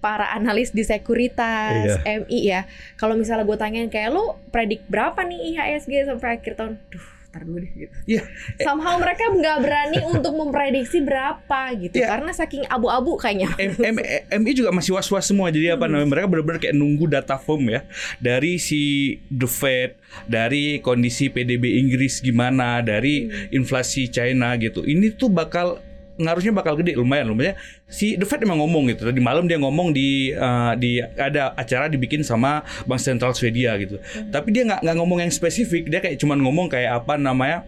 para 0.00 0.32
analis 0.32 0.72
di 0.72 0.80
sekuritas 0.80 2.00
Iya. 2.00 2.24
MI 2.24 2.40
ya. 2.40 2.60
Kalau 2.96 3.20
misalnya 3.20 3.44
gue 3.44 3.58
tanyain 3.60 3.92
kayak 3.92 4.16
lo 4.16 4.40
predik 4.48 4.80
berapa 4.88 5.20
nih 5.28 5.54
IHSG 5.54 6.08
sampai 6.08 6.40
akhir 6.40 6.56
tahun? 6.56 6.80
Duh 6.88 7.19
tar 7.30 7.42
dulu 7.42 7.58
deh 7.58 7.72
gitu 7.72 7.94
Iya. 8.06 8.22
somehow 8.60 8.98
mereka 8.98 9.30
nggak 9.30 9.58
berani 9.60 9.98
untuk 10.04 10.32
memprediksi 10.32 10.98
berapa 11.00 11.60
gitu 11.76 11.96
Iya. 11.96 12.06
karena 12.08 12.30
saking 12.30 12.66
abu-abu 12.66 13.14
kayaknya 13.16 13.54
M- 13.56 13.78
M- 13.96 14.04
MI 14.36 14.52
juga 14.52 14.70
masih 14.70 14.92
was-was 14.92 15.24
semua 15.24 15.48
jadi 15.48 15.74
apa 15.74 15.86
Hmm. 15.86 15.94
namanya 15.96 16.10
mereka 16.10 16.26
benar-benar 16.28 16.58
kayak 16.58 16.74
nunggu 16.74 17.06
data 17.06 17.36
firm 17.36 17.66
ya 17.66 17.86
dari 18.18 18.56
si 18.56 18.80
The 19.26 19.46
Fed 19.46 19.90
dari 20.26 20.78
kondisi 20.78 21.26
PDB 21.26 21.78
Inggris 21.78 22.18
gimana 22.18 22.78
dari 22.80 23.26
Hmm. 23.26 23.56
inflasi 23.56 24.06
China 24.06 24.54
gitu 24.54 24.82
ini 24.82 25.10
tuh 25.10 25.28
bakal 25.28 25.78
ngaruhnya 26.20 26.52
bakal 26.52 26.76
gede 26.76 26.94
lumayan 27.00 27.32
lumayan 27.32 27.56
si 27.88 28.14
The 28.20 28.28
Fed 28.28 28.44
emang 28.44 28.60
ngomong 28.60 28.92
gitu 28.92 29.08
tadi 29.08 29.18
malam 29.18 29.48
dia 29.48 29.56
ngomong 29.56 29.96
di 29.96 30.36
uh, 30.36 30.76
di 30.76 31.00
ada 31.00 31.56
acara 31.56 31.88
dibikin 31.88 32.20
sama 32.20 32.60
Bank 32.84 33.00
Sentral 33.00 33.32
Swedia 33.32 33.74
gitu. 33.80 33.96
Hmm. 33.96 34.28
tapi 34.28 34.52
dia 34.52 34.68
nggak 34.68 34.84
nggak 34.84 34.96
ngomong 35.00 35.18
yang 35.24 35.32
spesifik 35.32 35.88
dia 35.88 36.04
kayak 36.04 36.20
cuman 36.20 36.38
ngomong 36.44 36.68
kayak 36.68 37.00
apa 37.02 37.16
namanya 37.16 37.64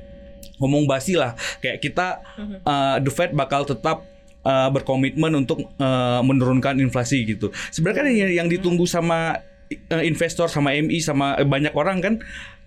ngomong 0.63 0.87
basi 0.87 1.19
lah. 1.19 1.35
Kayak 1.59 1.83
kita 1.83 2.23
uh, 2.63 2.97
The 3.03 3.11
Fed 3.11 3.35
bakal 3.35 3.67
tetap 3.67 4.07
uh, 4.47 4.69
berkomitmen 4.71 5.35
untuk 5.35 5.67
uh, 5.83 6.23
menurunkan 6.23 6.79
inflasi 6.79 7.27
gitu. 7.27 7.51
Sebenarnya 7.75 7.99
kan 7.99 8.07
yang, 8.11 8.33
yang 8.45 8.49
ditunggu 8.51 8.87
sama 8.87 9.43
uh, 9.91 10.03
investor 10.07 10.47
sama 10.47 10.75
MI 10.79 11.03
sama 11.03 11.39
banyak 11.43 11.75
orang 11.75 11.99
kan 11.99 12.15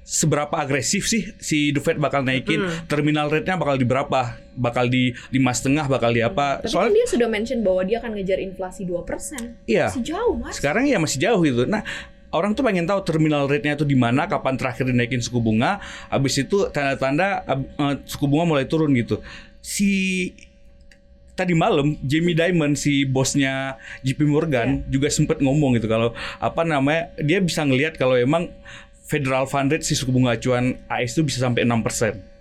seberapa 0.05 0.53
agresif 0.53 1.09
sih 1.09 1.33
si 1.41 1.73
The 1.73 1.81
Fed 1.81 1.97
bakal 1.97 2.21
naikin 2.21 2.61
Mm. 2.61 2.85
terminal 2.85 3.25
rate-nya 3.25 3.57
bakal 3.57 3.81
di 3.81 3.89
berapa? 3.89 4.37
Bakal 4.53 4.85
di 4.87 5.17
lima 5.33 5.49
setengah, 5.49 5.89
bakal 5.89 6.13
di 6.13 6.21
apa? 6.21 6.61
tapi 6.61 6.69
kan 6.69 6.71
Soalnya 6.71 6.93
dia 6.93 7.07
sudah 7.09 7.27
mention 7.27 7.59
bahwa 7.65 7.81
dia 7.81 7.97
akan 7.97 8.13
ngejar 8.13 8.37
inflasi 8.37 8.85
2% 8.85 9.65
iya. 9.65 9.89
masih 9.89 10.05
jauh 10.05 10.37
mas 10.37 10.61
Sekarang 10.61 10.85
ya 10.85 11.01
masih 11.01 11.17
jauh 11.17 11.41
gitu. 11.41 11.65
Nah, 11.65 11.81
orang 12.29 12.53
tuh 12.53 12.61
pengen 12.61 12.85
tahu 12.85 13.01
terminal 13.01 13.49
rate-nya 13.49 13.73
itu 13.73 13.83
di 13.83 13.97
mana, 13.97 14.29
kapan 14.29 14.55
terakhir 14.61 14.85
dinaikin 14.85 15.25
suku 15.25 15.41
bunga, 15.41 15.81
habis 16.13 16.37
itu 16.37 16.69
tanda-tanda 16.69 17.41
eh, 17.49 17.95
suku 18.05 18.29
bunga 18.29 18.45
mulai 18.45 18.69
turun 18.69 18.93
gitu. 18.93 19.25
Si 19.65 20.31
tadi 21.35 21.51
malam 21.51 21.99
Jamie 21.99 22.31
Dimon 22.31 22.79
si 22.79 23.03
bosnya 23.03 23.75
JP 24.07 24.23
Morgan 24.23 24.87
juga 24.87 25.11
sempet 25.11 25.43
ngomong 25.43 25.75
gitu 25.75 25.91
kalau 25.91 26.15
apa 26.39 26.63
namanya 26.63 27.11
dia 27.19 27.43
bisa 27.43 27.67
ngelihat 27.67 27.99
kalau 27.99 28.15
emang 28.15 28.47
Federal 29.05 29.45
Fund 29.45 29.69
Rate 29.69 29.85
si 29.85 29.93
suku 29.93 30.09
bunga 30.09 30.33
acuan 30.33 30.81
AS 30.89 31.13
itu 31.13 31.21
bisa 31.23 31.45
sampai 31.45 31.61
6%. 31.63 32.35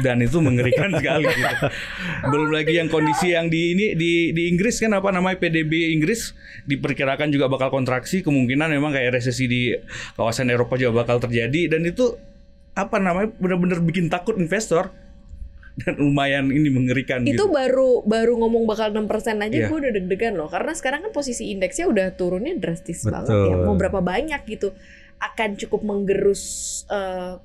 Dan 0.00 0.24
itu 0.24 0.40
mengerikan 0.40 0.88
sekali 0.98 1.28
gitu. 1.28 1.66
Belum 2.28 2.48
lagi 2.48 2.76
yang 2.76 2.88
kondisi 2.88 3.32
yang 3.32 3.48
di 3.48 3.76
ini 3.76 3.86
di 3.92 4.32
di 4.32 4.48
Inggris 4.48 4.80
kan 4.80 4.92
apa 4.92 5.12
namanya 5.12 5.36
PDB 5.36 5.92
Inggris 5.92 6.32
diperkirakan 6.64 7.28
juga 7.28 7.48
bakal 7.48 7.68
kontraksi, 7.68 8.24
kemungkinan 8.24 8.72
memang 8.72 8.92
kayak 8.96 9.20
resesi 9.20 9.44
di 9.44 9.72
kawasan 10.16 10.48
Eropa 10.48 10.80
juga 10.80 11.04
bakal 11.04 11.20
terjadi 11.20 11.76
dan 11.76 11.84
itu 11.84 12.16
apa 12.76 13.00
namanya 13.00 13.32
benar-benar 13.40 13.80
bikin 13.80 14.12
takut 14.12 14.36
investor 14.36 14.92
dan 15.80 15.96
lumayan 15.96 16.48
ini 16.48 16.72
mengerikan 16.72 17.20
itu 17.24 17.36
gitu. 17.36 17.52
baru 17.52 18.00
baru 18.04 18.36
ngomong 18.40 18.64
bakal 18.64 18.92
6% 18.92 19.04
aja 19.44 19.48
Iya. 19.52 19.68
gue 19.68 19.76
udah 19.76 19.92
deg-degan 19.92 20.40
loh 20.40 20.48
karena 20.48 20.72
sekarang 20.72 21.04
kan 21.04 21.12
posisi 21.12 21.52
indeksnya 21.52 21.84
udah 21.88 22.16
turunnya 22.16 22.56
drastis 22.56 23.04
banget 23.04 23.28
Betul. 23.32 23.48
ya 23.52 23.56
mau 23.60 23.76
berapa 23.76 24.00
banyak 24.00 24.40
gitu 24.48 24.72
akan 25.20 25.56
cukup 25.56 25.80
menggerus 25.82 26.84
eh, 26.88 27.36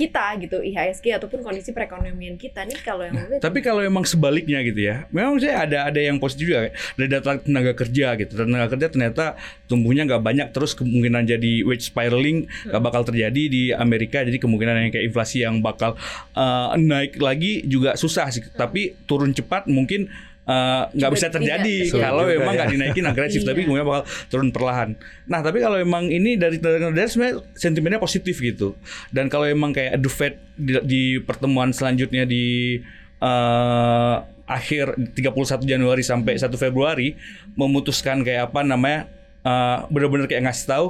kita 0.00 0.24
gitu 0.40 0.64
IHSG 0.64 1.12
ataupun 1.20 1.44
kondisi 1.44 1.76
perekonomian 1.76 2.40
kita 2.40 2.64
nih 2.64 2.80
kalau 2.80 3.04
yang 3.04 3.20
lihat 3.20 3.44
Tapi 3.44 3.60
kalau 3.60 3.84
emang 3.84 4.08
sebaliknya 4.08 4.64
gitu 4.64 4.80
ya, 4.80 5.04
memang 5.12 5.36
saya 5.36 5.68
ada 5.68 5.92
ada 5.92 6.00
yang 6.00 6.16
positif 6.16 6.48
juga 6.48 6.64
kayak 6.64 6.74
dari 6.96 7.08
data 7.12 7.30
tenaga 7.36 7.72
kerja 7.76 8.06
gitu. 8.16 8.32
Tenaga 8.32 8.66
kerja 8.72 8.86
ternyata 8.88 9.24
tumbuhnya 9.68 10.08
nggak 10.08 10.22
banyak 10.24 10.48
terus 10.56 10.72
kemungkinan 10.72 11.28
jadi 11.28 11.52
wage 11.68 11.92
spiraling 11.92 12.48
nggak 12.48 12.82
bakal 12.82 13.02
terjadi 13.04 13.42
di 13.52 13.62
Amerika. 13.76 14.24
Jadi 14.24 14.40
kemungkinan 14.40 14.88
yang 14.88 14.92
kayak 14.94 15.04
inflasi 15.12 15.44
yang 15.44 15.60
bakal 15.60 16.00
uh, 16.32 16.72
naik 16.80 17.20
lagi 17.20 17.60
juga 17.68 18.00
susah 18.00 18.32
sih. 18.32 18.40
Tapi 18.56 18.96
turun 19.04 19.36
cepat 19.36 19.68
mungkin 19.68 20.08
uh, 20.08 20.29
nggak 20.48 21.10
Juga 21.10 21.16
bisa 21.16 21.28
terjadi. 21.30 21.76
Sulit 21.86 22.02
kalau 22.02 22.24
juga 22.26 22.34
emang 22.42 22.54
ya. 22.54 22.58
nggak 22.58 22.70
dinaikin 22.74 23.04
agresif. 23.06 23.40
Iya. 23.44 23.48
Tapi 23.54 23.60
kemudian 23.64 23.86
bakal 23.86 24.04
turun 24.28 24.48
perlahan. 24.50 24.88
Nah 25.30 25.40
tapi 25.40 25.58
kalau 25.62 25.78
emang 25.78 26.10
ini 26.10 26.36
dari 26.36 26.58
kerja 26.58 27.06
sebenarnya 27.06 27.36
sentimennya 27.54 28.00
positif 28.02 28.36
gitu. 28.42 28.74
Dan 29.14 29.30
kalau 29.30 29.46
emang 29.46 29.70
kayak 29.72 29.96
The 30.00 30.10
Fed 30.10 30.34
di, 30.58 30.72
di 30.84 31.02
pertemuan 31.22 31.70
selanjutnya 31.72 32.26
di 32.26 32.78
eh, 33.22 34.16
akhir 34.50 35.14
31 35.14 35.62
Januari 35.62 36.02
sampai 36.02 36.34
1 36.34 36.50
Februari 36.58 37.14
memutuskan 37.54 38.26
kayak 38.26 38.50
apa 38.50 38.60
namanya 38.66 39.06
eh, 39.46 39.78
bener-bener 39.88 40.26
kayak 40.26 40.50
ngasih 40.50 40.66
tahu 40.66 40.86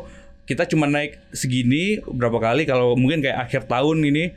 kita 0.51 0.67
cuma 0.67 0.85
naik 0.85 1.23
segini 1.31 2.03
berapa 2.03 2.35
kali 2.37 2.67
kalau 2.67 2.93
mungkin 2.93 3.23
kayak 3.23 3.39
akhir 3.41 3.63
tahun 3.65 4.03
ini 4.03 4.35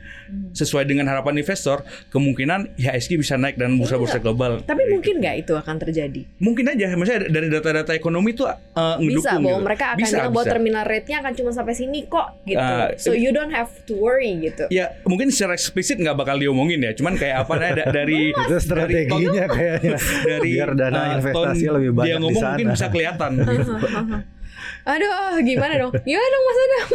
sesuai 0.52 0.86
dengan 0.86 1.06
harapan 1.06 1.34
investor 1.36 1.82
kemungkinan 2.08 2.78
IHSG 2.78 3.18
bisa 3.18 3.34
naik 3.34 3.58
dan 3.58 3.74
bursa-bursa 3.76 4.18
global 4.18 4.62
Tapi 4.62 4.86
mungkin 4.88 5.18
nggak 5.18 5.42
itu 5.42 5.54
akan 5.54 5.76
terjadi? 5.80 6.22
mungkin 6.38 6.70
aja 6.70 6.94
maksudnya 6.94 7.26
dari 7.28 7.50
data-data 7.50 7.92
ekonomi 7.92 8.32
tuh 8.32 8.46
uh, 8.46 8.54
Bisa 8.96 9.02
ngedukung 9.02 9.42
bahwa 9.42 9.50
gitu. 9.52 9.66
mereka 9.66 9.86
akan 9.88 9.98
Bisa, 9.98 10.14
bilang 10.14 10.30
bahwa 10.30 10.44
bisa. 10.44 10.54
terminal 10.54 10.84
rate-nya 10.86 11.18
akan 11.20 11.34
cuma 11.34 11.50
sampai 11.50 11.74
sini 11.74 12.00
kok 12.06 12.28
gitu. 12.44 12.62
Ah, 12.62 12.94
so 12.96 13.10
you 13.12 13.30
don't 13.30 13.50
have 13.50 13.74
to 13.84 13.94
worry 13.96 14.38
gitu. 14.38 14.70
Ya 14.70 14.86
mungkin 15.04 15.28
secara 15.28 15.54
eksplisit 15.54 15.98
nggak 15.98 16.14
bakal 16.14 16.38
diomongin 16.38 16.78
ya, 16.80 16.94
cuman 16.94 17.16
kayak 17.16 17.42
apa 17.42 17.54
da- 17.58 17.90
dari 17.92 18.30
Itu 18.30 18.56
strateginya 18.60 19.46
kayaknya. 19.48 19.98
dari 20.24 20.52
biar 20.54 20.72
dana 20.74 21.00
uh, 21.00 21.06
investasi 21.16 21.64
tone 21.64 21.74
lebih 21.74 21.92
banyak 21.92 22.06
dia 22.06 22.14
di 22.14 22.22
ngomong 22.22 22.38
sana. 22.38 22.50
mungkin 22.52 22.68
bisa 22.70 22.86
kelihatan. 22.88 23.32
Aduh, 24.84 25.40
gimana 25.42 25.80
dong? 25.80 25.96
Gimana 26.08 26.28
dong 26.28 26.44
Mas 26.44 26.60
Adam? 26.60 26.90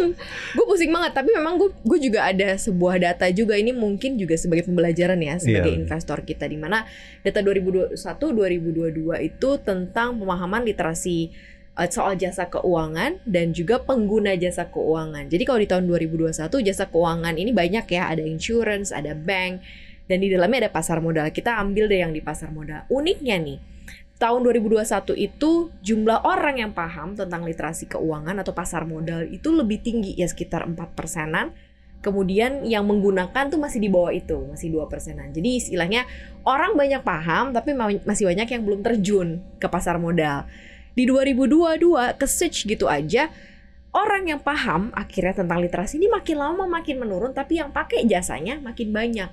Gue 0.52 0.64
pusing 0.68 0.92
banget. 0.92 1.12
Tapi 1.16 1.32
memang 1.32 1.56
gue 1.56 1.72
gue 1.72 1.98
juga 2.04 2.28
ada 2.28 2.52
sebuah 2.54 3.00
data 3.00 3.24
juga 3.32 3.56
ini 3.56 3.72
mungkin 3.72 4.20
juga 4.20 4.36
sebagai 4.36 4.68
pembelajaran 4.68 5.16
ya 5.16 5.40
sebagai 5.40 5.72
Iya. 5.72 5.80
investor 5.80 6.20
kita 6.20 6.44
di 6.44 6.60
mana 6.60 6.84
data 7.20 7.40
2021 7.40 7.96
2022 7.96 8.92
itu 9.24 9.50
tentang 9.64 10.20
pemahaman 10.20 10.68
literasi 10.68 11.32
eh, 11.74 11.88
soal 11.88 12.12
jasa 12.14 12.44
keuangan 12.46 13.24
dan 13.24 13.56
juga 13.56 13.80
pengguna 13.80 14.36
jasa 14.36 14.68
keuangan. 14.68 15.24
Jadi 15.26 15.42
kalau 15.48 15.60
di 15.62 15.68
tahun 15.70 15.88
2021 15.88 16.60
jasa 16.60 16.84
keuangan 16.86 17.34
ini 17.34 17.56
banyak 17.56 17.88
ya, 17.88 18.12
ada 18.12 18.20
insurance, 18.20 18.92
ada 18.92 19.16
bank 19.16 19.64
dan 20.04 20.20
di 20.20 20.28
dalamnya 20.28 20.68
ada 20.68 20.72
pasar 20.72 21.00
modal. 21.00 21.24
Kita 21.30 21.56
ambil 21.56 21.88
deh 21.88 22.04
yang 22.04 22.12
di 22.12 22.20
pasar 22.20 22.52
modal. 22.52 22.84
Uniknya 22.88 23.40
nih, 23.40 23.58
tahun 24.18 24.50
2021 24.50 25.14
itu 25.14 25.70
jumlah 25.78 26.26
orang 26.26 26.58
yang 26.58 26.72
paham 26.74 27.14
tentang 27.14 27.46
literasi 27.46 27.86
keuangan 27.86 28.42
atau 28.42 28.50
pasar 28.50 28.82
modal 28.82 29.22
itu 29.30 29.54
lebih 29.54 29.78
tinggi 29.78 30.18
ya 30.18 30.26
sekitar 30.26 30.66
4 30.66 30.74
persenan. 30.98 31.54
Kemudian 31.98 32.62
yang 32.62 32.86
menggunakan 32.86 33.50
tuh 33.50 33.58
masih 33.58 33.82
di 33.82 33.90
bawah 33.90 34.14
itu, 34.14 34.38
masih 34.46 34.70
dua 34.70 34.86
persenan. 34.86 35.34
Jadi 35.34 35.58
istilahnya 35.58 36.06
orang 36.46 36.78
banyak 36.78 37.02
paham 37.02 37.50
tapi 37.50 37.74
ma- 37.74 37.90
masih 38.06 38.30
banyak 38.30 38.46
yang 38.54 38.62
belum 38.62 38.86
terjun 38.86 39.42
ke 39.58 39.66
pasar 39.66 39.98
modal. 39.98 40.46
Di 40.94 41.06
2022 41.06 42.14
ke 42.14 42.26
switch 42.26 42.70
gitu 42.70 42.86
aja 42.86 43.30
orang 43.90 44.30
yang 44.30 44.38
paham 44.38 44.94
akhirnya 44.94 45.42
tentang 45.42 45.58
literasi 45.58 45.98
ini 45.98 46.06
makin 46.06 46.38
lama 46.38 46.70
makin 46.70 47.02
menurun 47.02 47.34
tapi 47.34 47.58
yang 47.58 47.74
pakai 47.74 48.06
jasanya 48.06 48.62
makin 48.62 48.94
banyak. 48.94 49.30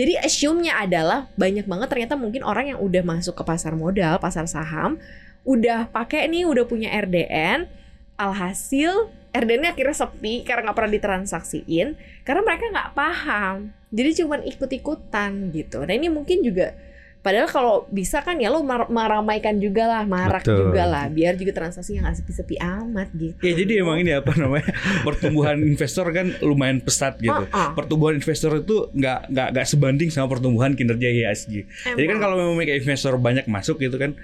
Jadi 0.00 0.16
assume-nya 0.16 0.80
adalah 0.80 1.28
banyak 1.36 1.68
banget 1.68 1.92
ternyata 1.92 2.16
mungkin 2.16 2.40
orang 2.40 2.72
yang 2.72 2.80
udah 2.80 3.04
masuk 3.04 3.36
ke 3.36 3.44
pasar 3.44 3.76
modal, 3.76 4.16
pasar 4.16 4.48
saham, 4.48 4.96
udah 5.44 5.92
pakai 5.92 6.24
nih, 6.24 6.48
udah 6.48 6.64
punya 6.64 6.88
RDN, 6.88 7.68
alhasil 8.16 9.12
RDN-nya 9.36 9.76
akhirnya 9.76 9.92
sepi 9.92 10.40
karena 10.40 10.72
nggak 10.72 10.76
pernah 10.80 10.92
ditransaksiin, 10.96 12.00
karena 12.24 12.40
mereka 12.40 12.64
nggak 12.72 12.90
paham. 12.96 13.56
Jadi 13.92 14.24
cuman 14.24 14.40
ikut-ikutan 14.48 15.52
gitu. 15.52 15.84
Nah 15.84 15.92
ini 15.92 16.08
mungkin 16.08 16.40
juga 16.40 16.72
Padahal 17.20 17.48
kalau 17.52 17.74
bisa 17.92 18.24
kan 18.24 18.40
ya 18.40 18.48
lo 18.48 18.64
mar- 18.64 18.88
meramaikan 18.88 19.60
juga 19.60 19.84
lah, 19.84 20.02
marak 20.08 20.40
Betul. 20.40 20.72
juga 20.72 20.88
lah, 20.88 21.04
biar 21.12 21.36
juga 21.36 21.52
transaksinya 21.52 22.08
nggak 22.08 22.16
sepi-sepi 22.24 22.56
amat 22.56 23.08
gitu. 23.12 23.36
ya 23.44 23.52
jadi 23.52 23.72
emang 23.84 24.00
ini 24.00 24.16
apa 24.16 24.32
namanya 24.40 24.72
pertumbuhan 25.06 25.60
investor 25.60 26.08
kan 26.16 26.32
lumayan 26.40 26.80
pesat 26.80 27.20
gitu. 27.20 27.32
Uh-uh. 27.32 27.76
Pertumbuhan 27.76 28.16
investor 28.16 28.56
itu 28.56 28.88
nggak 28.96 29.32
nggak 29.36 29.48
nggak 29.52 29.66
sebanding 29.68 30.08
sama 30.08 30.32
pertumbuhan 30.32 30.72
kinerja 30.72 31.08
IHSG. 31.12 31.52
Jadi 31.92 32.06
kan 32.08 32.18
kalau 32.24 32.40
memang 32.40 32.64
kayak 32.64 32.80
investor 32.80 33.14
banyak 33.20 33.44
masuk 33.46 33.76
gitu 33.84 34.00
kan 34.00 34.16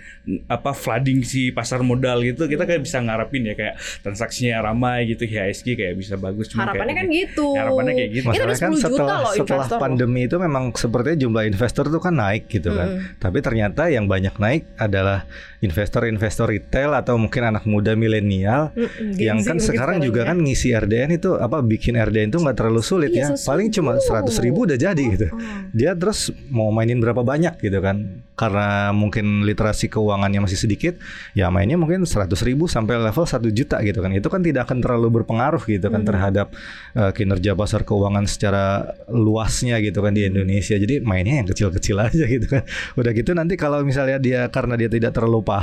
apa 0.48 0.72
flooding 0.72 1.20
si 1.20 1.52
pasar 1.52 1.84
modal 1.84 2.24
gitu 2.24 2.48
kita 2.48 2.64
kayak 2.64 2.82
bisa 2.82 2.98
ngarepin 2.98 3.42
ya 3.46 3.54
kayak 3.54 3.74
transaksinya 4.00 4.64
ramai 4.64 5.04
gitu 5.10 5.28
IHSG 5.28 5.76
kayak 5.76 5.94
bisa 6.00 6.14
bagus 6.16 6.48
cuma 6.48 6.64
harapannya 6.64 6.94
kan 6.96 7.06
kayak 7.06 7.28
gitu. 7.28 7.46
Harapannya 7.52 7.92
kayak 7.92 8.10
gitu. 8.16 8.26
Masalahnya 8.32 8.58
kan 8.58 8.72
10 8.72 8.80
juta 8.80 8.88
setelah 8.88 9.18
loh 9.20 9.32
setelah 9.36 9.66
loh. 9.68 9.80
pandemi 9.80 10.20
itu 10.24 10.36
memang 10.40 10.64
sepertinya 10.72 11.18
jumlah 11.20 11.44
investor 11.44 11.84
tuh 11.92 12.00
kan 12.00 12.14
naik 12.16 12.44
gitu 12.48 12.70
kan. 12.72 12.85
Tapi 13.18 13.38
ternyata 13.42 13.88
yang 13.90 14.06
banyak 14.06 14.34
naik 14.36 14.62
adalah 14.76 15.26
investor-investor 15.66 16.46
retail 16.46 16.94
atau 16.94 17.18
mungkin 17.18 17.42
anak 17.44 17.66
muda 17.66 17.92
milenial 17.92 18.70
Mm-mm, 18.72 19.18
yang 19.18 19.42
kan 19.42 19.58
sekarang 19.58 20.00
juga 20.00 20.22
ya. 20.22 20.32
kan 20.32 20.38
ngisi 20.38 20.70
RDN 20.72 21.18
itu 21.18 21.34
apa 21.34 21.60
bikin 21.60 21.98
RDN 21.98 22.30
itu 22.30 22.38
nggak 22.38 22.56
terlalu 22.56 22.80
sulit 22.80 23.10
Iya, 23.10 23.34
ya. 23.34 23.38
Paling 23.38 23.68
cuma 23.70 23.98
100 23.98 24.30
ribu 24.40 24.64
udah 24.64 24.76
jadi 24.76 25.02
gitu. 25.10 25.26
Oh. 25.28 25.38
Dia 25.72 25.92
terus 25.92 26.30
mau 26.48 26.70
mainin 26.70 26.98
berapa 26.98 27.20
banyak 27.20 27.58
gitu 27.58 27.78
kan. 27.80 28.22
Karena 28.36 28.92
mungkin 28.92 29.48
literasi 29.48 29.88
keuangannya 29.88 30.44
masih 30.44 30.60
sedikit, 30.60 31.00
ya 31.32 31.48
mainnya 31.48 31.80
mungkin 31.80 32.04
100 32.04 32.28
ribu 32.44 32.68
sampai 32.68 33.00
level 33.00 33.24
1 33.24 33.40
juta 33.48 33.80
gitu 33.80 33.98
kan. 33.98 34.12
Itu 34.12 34.28
kan 34.28 34.44
tidak 34.44 34.68
akan 34.68 34.84
terlalu 34.84 35.22
berpengaruh 35.22 35.64
gitu 35.64 35.88
kan 35.88 36.04
Hmm. 36.04 36.08
terhadap 36.12 36.46
eh, 36.92 37.10
kinerja 37.10 37.56
pasar 37.56 37.82
keuangan 37.82 38.28
secara 38.28 38.92
luasnya 39.08 39.80
gitu 39.80 40.04
kan 40.04 40.12
di 40.12 40.28
Indonesia. 40.28 40.76
Jadi 40.76 41.00
mainnya 41.00 41.40
yang 41.40 41.48
kecil-kecil 41.48 41.96
aja 41.96 42.24
gitu 42.28 42.44
kan. 42.46 42.62
Udah 42.94 43.16
gitu 43.16 43.32
nanti 43.32 43.56
kalau 43.56 43.80
misalnya 43.80 44.20
dia 44.20 44.44
karena 44.52 44.76
dia 44.76 44.92
tidak 44.92 45.16
terlalu 45.16 45.40
paham 45.40 45.55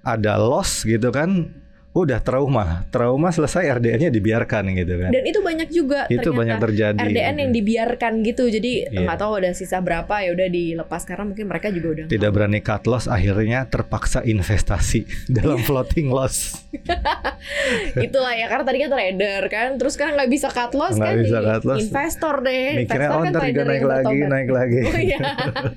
ada 0.00 0.36
loss 0.36 0.82
gitu 0.82 1.08
kan 1.08 1.50
udah 1.94 2.18
trauma 2.18 2.82
trauma 2.90 3.30
selesai 3.30 3.70
RDN-nya 3.70 4.10
dibiarkan 4.10 4.66
gitu 4.68 4.98
kan. 4.98 5.14
Dan 5.14 5.22
itu 5.22 5.38
banyak 5.38 5.68
juga 5.70 6.00
itu 6.08 6.18
ternyata. 6.20 6.34
banyak 6.34 6.56
terjadi 6.60 6.98
RDN 7.00 7.34
yang 7.38 7.50
dibiarkan 7.52 8.12
gitu. 8.20 8.50
Jadi 8.50 8.90
Iya. 8.90 8.98
nggak 9.00 9.14
tahu 9.16 9.32
ada 9.38 9.54
sisa 9.54 9.78
berapa 9.78 10.10
ya 10.18 10.34
udah 10.34 10.48
dilepas. 10.48 11.02
Karena 11.04 11.22
mungkin 11.24 11.46
mereka 11.46 11.70
juga 11.70 11.88
udah 11.94 12.04
tidak 12.04 12.18
nggak- 12.18 12.34
berani 12.34 12.60
cut 12.60 12.84
loss 12.84 13.06
akhirnya 13.06 13.64
terpaksa 13.64 14.20
investasi 14.22 15.06
dalam 15.38 15.62
floating 15.62 16.10
loss. 16.10 16.66
Itulah 17.96 18.34
ya 18.34 18.46
karena 18.48 18.64
tadi 18.64 18.78
kan 18.80 18.90
trader 18.90 19.42
kan 19.46 19.68
terus 19.76 19.94
kan 19.94 20.08
nggak 20.12 20.26
bisa 20.28 20.50
cut 20.50 20.74
loss 20.74 20.98
Nggak 20.98 21.06
kan 21.08 21.16
bisa 21.20 21.38
di- 21.38 21.46
cut 21.46 21.62
loss. 21.64 21.78
investor 21.80 22.34
deh. 22.42 22.68
Mikirnya 22.74 23.06
investor 23.06 23.14
oh 23.14 23.22
kan 23.22 23.32
naik 23.62 23.84
lagi 23.86 24.18
naik 24.26 24.50
lagi. 24.50 24.78
Oh 24.82 24.98
iya. 24.98 25.18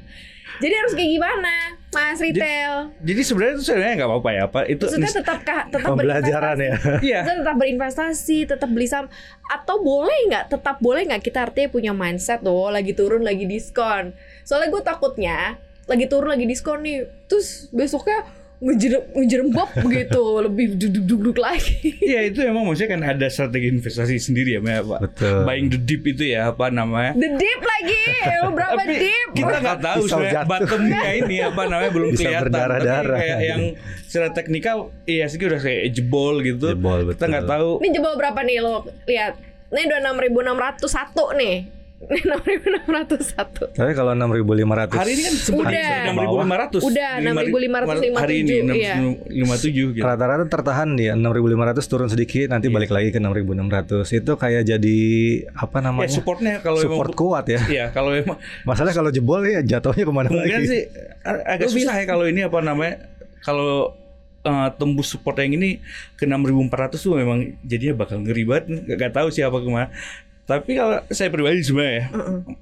Jadi 0.66 0.74
harus 0.74 0.94
kayak 0.94 1.12
gimana 1.14 1.77
mas 1.88 2.20
retail. 2.20 2.92
Jadi 3.00 3.22
sebenarnya 3.24 3.54
itu 3.58 3.64
sebenarnya 3.64 3.94
nggak 4.04 4.10
apa-apa 4.12 4.30
ya 4.36 4.42
apa 4.46 4.60
itu 4.68 4.84
maksudnya 4.86 5.14
tetap 5.24 5.40
kah- 5.48 5.68
tetap 5.72 5.88
pembelajaran 5.88 6.58
ya. 6.60 6.74
Iya. 7.00 7.20
Tetap 7.24 7.56
berinvestasi, 7.56 8.38
tetap 8.46 8.70
beli 8.70 8.88
saham. 8.92 9.08
Atau 9.48 9.80
boleh 9.80 10.28
nggak? 10.28 10.52
Tetap 10.52 10.78
boleh 10.84 11.08
nggak? 11.08 11.24
Kita 11.24 11.48
artinya 11.48 11.70
punya 11.72 11.92
mindset 11.96 12.44
tuh 12.44 12.68
lagi 12.68 12.92
turun 12.92 13.24
lagi 13.24 13.48
diskon. 13.48 14.12
Soalnya 14.44 14.68
gue 14.70 14.84
takutnya 14.84 15.56
lagi 15.88 16.06
turun 16.12 16.36
lagi 16.36 16.44
diskon 16.44 16.84
nih, 16.84 17.08
terus 17.32 17.72
besoknya 17.72 18.28
ngejerembab 18.60 19.70
begitu, 19.80 20.22
lebih 20.46 20.66
duduk-duduk 20.76 21.38
lagi. 21.38 21.94
Iya 22.00 22.26
itu 22.26 22.42
emang 22.42 22.66
maksudnya 22.66 22.98
kan 22.98 23.02
ada 23.06 23.28
strategi 23.28 23.70
investasi 23.70 24.18
sendiri 24.18 24.58
ya 24.58 24.62
Pak. 24.64 25.00
betul 25.00 25.46
Buying 25.46 25.68
the 25.68 25.78
dip 25.78 26.04
itu 26.04 26.24
ya 26.28 26.50
apa 26.50 26.68
namanya? 26.68 27.14
The 27.14 27.30
deep 27.32 27.62
lagi, 27.62 28.02
berapa 28.50 28.74
Tapi 28.76 28.94
deep? 28.98 29.28
kita 29.36 29.56
nggak 29.60 29.80
tahu 29.80 30.02
sebenarnya 30.06 30.44
bottomnya 30.44 31.02
ini 31.16 31.36
apa 31.40 31.62
namanya 31.66 31.92
belum 31.94 32.10
Bisa 32.12 32.22
kelihatan. 32.24 32.44
berdarah-darah. 32.50 33.06
Tapi 33.08 33.22
kayak 33.22 33.40
yang 33.44 33.62
secara 34.04 34.28
teknikal 34.32 34.78
iya 35.06 35.26
sih 35.28 35.38
udah 35.38 35.62
kayak 35.62 35.94
jebol 35.94 36.42
gitu. 36.42 36.74
Jebol, 36.74 37.00
Kita 37.04 37.10
betul. 37.14 37.28
nggak 37.30 37.46
tahu. 37.46 37.70
Ini 37.80 37.90
jebol 37.94 38.14
berapa 38.16 38.40
nih 38.42 38.58
lo? 38.60 38.76
Lihat, 39.06 39.34
ini 39.70 39.82
udah 39.86 40.00
6.601 40.02 41.38
nih. 41.38 41.56
6.601. 41.98 43.74
tapi 43.74 43.92
kalau 43.98 44.14
6.500 44.14 44.94
Hari 44.94 45.12
ini 45.18 45.22
kan 45.26 45.34
Udah. 45.58 45.90
enam 46.06 46.16
ribu 46.22 46.36
lima 46.46 46.56
ratus. 46.62 46.82
Udah, 46.86 47.12
6.557, 47.18 48.22
Hari 48.22 48.36
ini 48.46 48.54
enam 48.62 48.76
iya. 48.78 48.96
lima 49.28 49.56
tujuh 49.58 49.88
gitu. 49.98 50.06
rata-rata 50.06 50.46
tertahan 50.46 50.94
dia 50.94 51.18
6.500 51.18 51.90
turun 51.90 52.08
sedikit 52.08 52.54
nanti 52.54 52.70
Iya. 52.70 52.76
balik 52.78 52.92
lagi 52.94 53.10
ke 53.10 53.18
6.600 53.18 54.14
itu 54.14 54.32
kayak 54.38 54.64
jadi 54.68 54.98
apa 55.58 55.78
Ya 55.78 55.86
namanya 55.90 56.12
supportnya 56.14 56.54
kalau 56.62 56.80
support 56.86 57.10
emang 57.10 57.18
kuat 57.18 57.46
ya 57.50 57.60
Iya 57.66 57.86
kalau 57.90 58.12
emang 58.14 58.38
masalah 58.62 58.94
kalau 58.94 59.10
jebol 59.10 59.42
ya 59.42 59.66
jatuhnya 59.66 60.04
ke 60.06 60.14
mana 60.14 60.28
Mungkin 60.30 60.54
lagi 60.54 60.68
sih 60.70 60.82
agak 61.26 61.70
susah 61.74 61.96
ya 61.98 62.06
kalau 62.06 62.30
ini 62.30 62.46
apa 62.46 62.62
namanya 62.62 63.10
kalau 63.42 63.98
eh, 64.46 64.70
tembus 64.78 65.10
support 65.10 65.42
yang 65.42 65.58
ini 65.58 65.82
ke 66.14 66.30
6400 66.30 66.94
tuh 66.94 67.18
memang 67.18 67.58
jadinya 67.66 68.06
bakal 68.06 68.22
ngeri 68.22 68.44
banget 68.46 68.66
nggak 68.86 68.96
nggak 69.02 69.14
tahu 69.18 69.28
siapa 69.34 69.58
ke 69.58 69.70
mana 69.72 69.90
tapi 70.48 70.80
kalau 70.80 71.04
saya 71.12 71.28
pribadi 71.28 71.60
sebenarnya 71.60 71.96
ya 72.00 72.06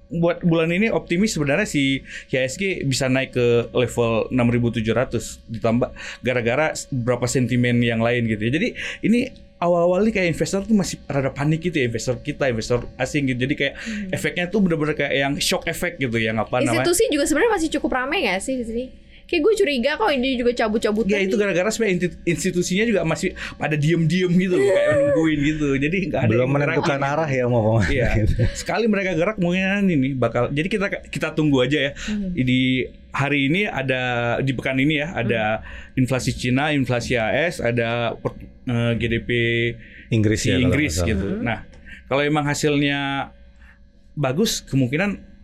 buat 0.09 0.41
bulan 0.41 0.73
ini 0.73 0.89
optimis 0.89 1.37
sebenarnya 1.37 1.69
si 1.69 2.01
IHSG 2.33 2.81
bisa 2.89 3.05
naik 3.05 3.37
ke 3.37 3.69
level 3.69 4.25
6700 4.33 5.53
ditambah 5.53 5.93
gara-gara 6.25 6.73
beberapa 6.89 7.29
sentimen 7.29 7.77
yang 7.85 8.01
lain 8.01 8.25
gitu 8.25 8.41
ya. 8.49 8.51
Jadi 8.57 8.67
ini 9.05 9.29
awal-awal 9.61 10.01
nih 10.01 10.13
kayak 10.17 10.33
investor 10.33 10.65
tuh 10.65 10.73
masih 10.73 10.97
rada 11.05 11.29
panik 11.29 11.61
gitu 11.61 11.77
ya 11.77 11.85
investor 11.85 12.17
kita 12.25 12.49
investor 12.49 12.89
asing 12.97 13.29
gitu. 13.29 13.45
Jadi 13.45 13.53
kayak 13.53 13.73
efeknya 14.09 14.49
tuh 14.49 14.65
bener-bener 14.65 14.97
kayak 14.97 15.13
yang 15.13 15.33
shock 15.37 15.69
effect 15.69 16.01
gitu 16.01 16.17
yang 16.17 16.41
apa 16.41 16.59
namanya. 16.59 16.81
Institusi 16.81 17.05
juga 17.13 17.29
sebenarnya 17.29 17.51
masih 17.53 17.69
cukup 17.77 17.91
ramai 17.93 18.25
nggak 18.25 18.41
sih 18.41 18.57
di 18.57 18.65
sini? 18.65 18.85
Kayak 19.25 19.41
gue 19.41 19.53
curiga 19.57 19.91
kok 19.95 20.09
ini 20.09 20.37
juga 20.37 20.53
cabut-cabutan. 20.55 21.09
Ya 21.09 21.19
itu 21.19 21.33
gara-gara 21.33 21.65
sebenarnya 21.67 22.13
institusinya 22.23 22.85
juga 22.85 23.01
masih 23.01 23.29
pada 23.55 23.73
diem-diem 23.73 24.29
gitu 24.31 24.55
loh, 24.55 24.67
kayak 24.67 24.89
nungguin 24.95 25.39
gitu. 25.41 25.67
Jadi 25.75 25.97
nggak 26.07 26.21
ada 26.21 26.29
Belum 26.29 26.41
yang 26.41 26.53
menentukan 26.53 26.97
gerak. 26.97 27.13
arah 27.17 27.29
ya 27.29 27.43
mau 27.45 27.61
ke 27.65 27.69
mana. 27.73 27.89
Iya. 27.89 28.09
Sekali 28.53 28.85
mereka 28.85 29.11
gerak 29.13 29.37
mungkin 29.37 29.65
ini 29.87 30.13
bakal. 30.13 30.49
Jadi 30.49 30.67
kita 30.67 30.87
kita 31.05 31.27
tunggu 31.33 31.61
aja 31.61 31.89
ya. 31.89 31.91
Hmm. 32.05 32.31
Di 32.31 32.85
hari 33.09 33.47
ini 33.47 33.65
ada 33.65 34.01
di 34.39 34.51
pekan 34.51 34.77
ini 34.77 34.99
ya 34.99 35.09
ada 35.11 35.43
Hmm. 35.59 35.99
inflasi 35.99 36.29
Cina, 36.31 36.69
inflasi 36.69 37.15
AS, 37.15 37.57
ada 37.57 38.13
per- 38.13 38.37
eh, 38.65 38.93
GDP 38.95 39.29
Inggris 40.09 40.41
ya. 40.43 40.55
Inggris 40.55 41.01
gitu. 41.01 41.27
Hmm. 41.33 41.41
Nah, 41.41 41.65
kalau 42.05 42.21
emang 42.21 42.45
hasilnya 42.45 43.31
bagus, 44.13 44.61
kemungkinan 44.61 45.34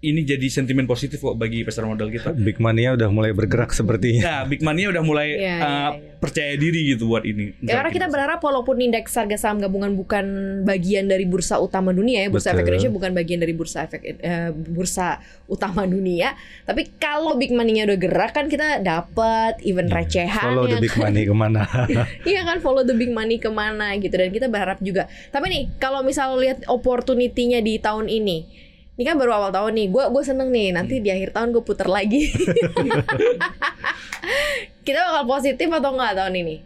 ini 0.00 0.24
jadi 0.24 0.46
sentimen 0.48 0.88
positif 0.88 1.20
kok 1.20 1.36
bagi 1.36 1.60
pasar 1.64 1.84
modal 1.84 2.08
kita. 2.08 2.32
Big 2.48 2.56
money-nya 2.56 2.96
udah 2.96 3.08
mulai 3.12 3.36
bergerak 3.36 3.72
sepertinya. 3.76 4.22
Nah, 4.24 4.40
big 4.48 4.64
money 4.64 4.88
udah 4.88 5.02
mulai 5.04 5.28
iya, 5.36 5.56
uh, 5.60 5.90
iya. 5.96 6.16
percaya 6.16 6.56
diri 6.56 6.96
gitu 6.96 7.08
buat 7.12 7.24
ini. 7.24 7.52
Ya, 7.60 7.80
karena 7.80 7.92
kita 7.92 8.06
berharap 8.08 8.40
walaupun 8.40 8.80
indeks 8.80 9.12
harga 9.12 9.36
saham 9.36 9.60
gabungan 9.60 9.92
bukan 9.94 10.24
bagian 10.64 11.06
dari 11.06 11.28
bursa 11.28 11.60
utama 11.60 11.92
dunia 11.92 12.24
ya, 12.24 12.28
bursa 12.32 12.52
efek 12.52 12.64
Betul. 12.64 12.68
Indonesia 12.72 12.90
bukan 12.92 13.10
bagian 13.12 13.38
dari 13.44 13.52
bursa 13.52 13.78
efek 13.84 14.00
eh, 14.20 14.50
bursa 14.52 15.20
utama 15.46 15.84
dunia. 15.84 16.32
Tapi 16.64 16.96
kalau 16.96 17.36
big 17.36 17.52
money-nya 17.52 17.84
udah 17.84 17.98
gerak 18.00 18.32
kan 18.32 18.48
kita 18.48 18.80
dapat 18.80 19.60
even 19.68 19.92
recehan 19.92 20.30
Iya. 20.30 20.56
Follow 20.56 20.64
ya 20.66 20.72
the 20.72 20.82
big 20.82 20.94
kan? 20.94 21.00
money 21.04 21.22
ke 21.26 21.34
mana? 21.34 21.62
Iya 22.30 22.40
kan 22.46 22.58
follow 22.62 22.82
the 22.86 22.96
big 22.96 23.12
money 23.12 23.36
ke 23.36 23.50
mana 23.50 23.96
gitu 24.00 24.14
dan 24.16 24.30
kita 24.32 24.46
berharap 24.48 24.80
juga. 24.80 25.06
Tapi 25.28 25.46
nih 25.50 25.62
kalau 25.76 26.00
misal 26.00 26.34
lihat 26.40 26.64
opportunity-nya 26.66 27.60
di 27.60 27.76
tahun 27.76 28.08
ini, 28.08 28.69
ini 29.00 29.08
kan 29.08 29.16
baru 29.16 29.32
awal 29.32 29.48
tahun 29.48 29.72
nih. 29.80 29.86
Gue 29.88 30.04
gue 30.12 30.22
seneng 30.28 30.52
nih. 30.52 30.76
Nanti 30.76 31.00
di 31.00 31.08
akhir 31.08 31.32
tahun 31.32 31.56
gue 31.56 31.64
puter 31.64 31.88
lagi. 31.88 32.28
kita 34.86 35.00
bakal 35.00 35.24
positif 35.24 35.72
atau 35.72 35.96
enggak 35.96 36.20
tahun 36.20 36.36
ini? 36.36 36.56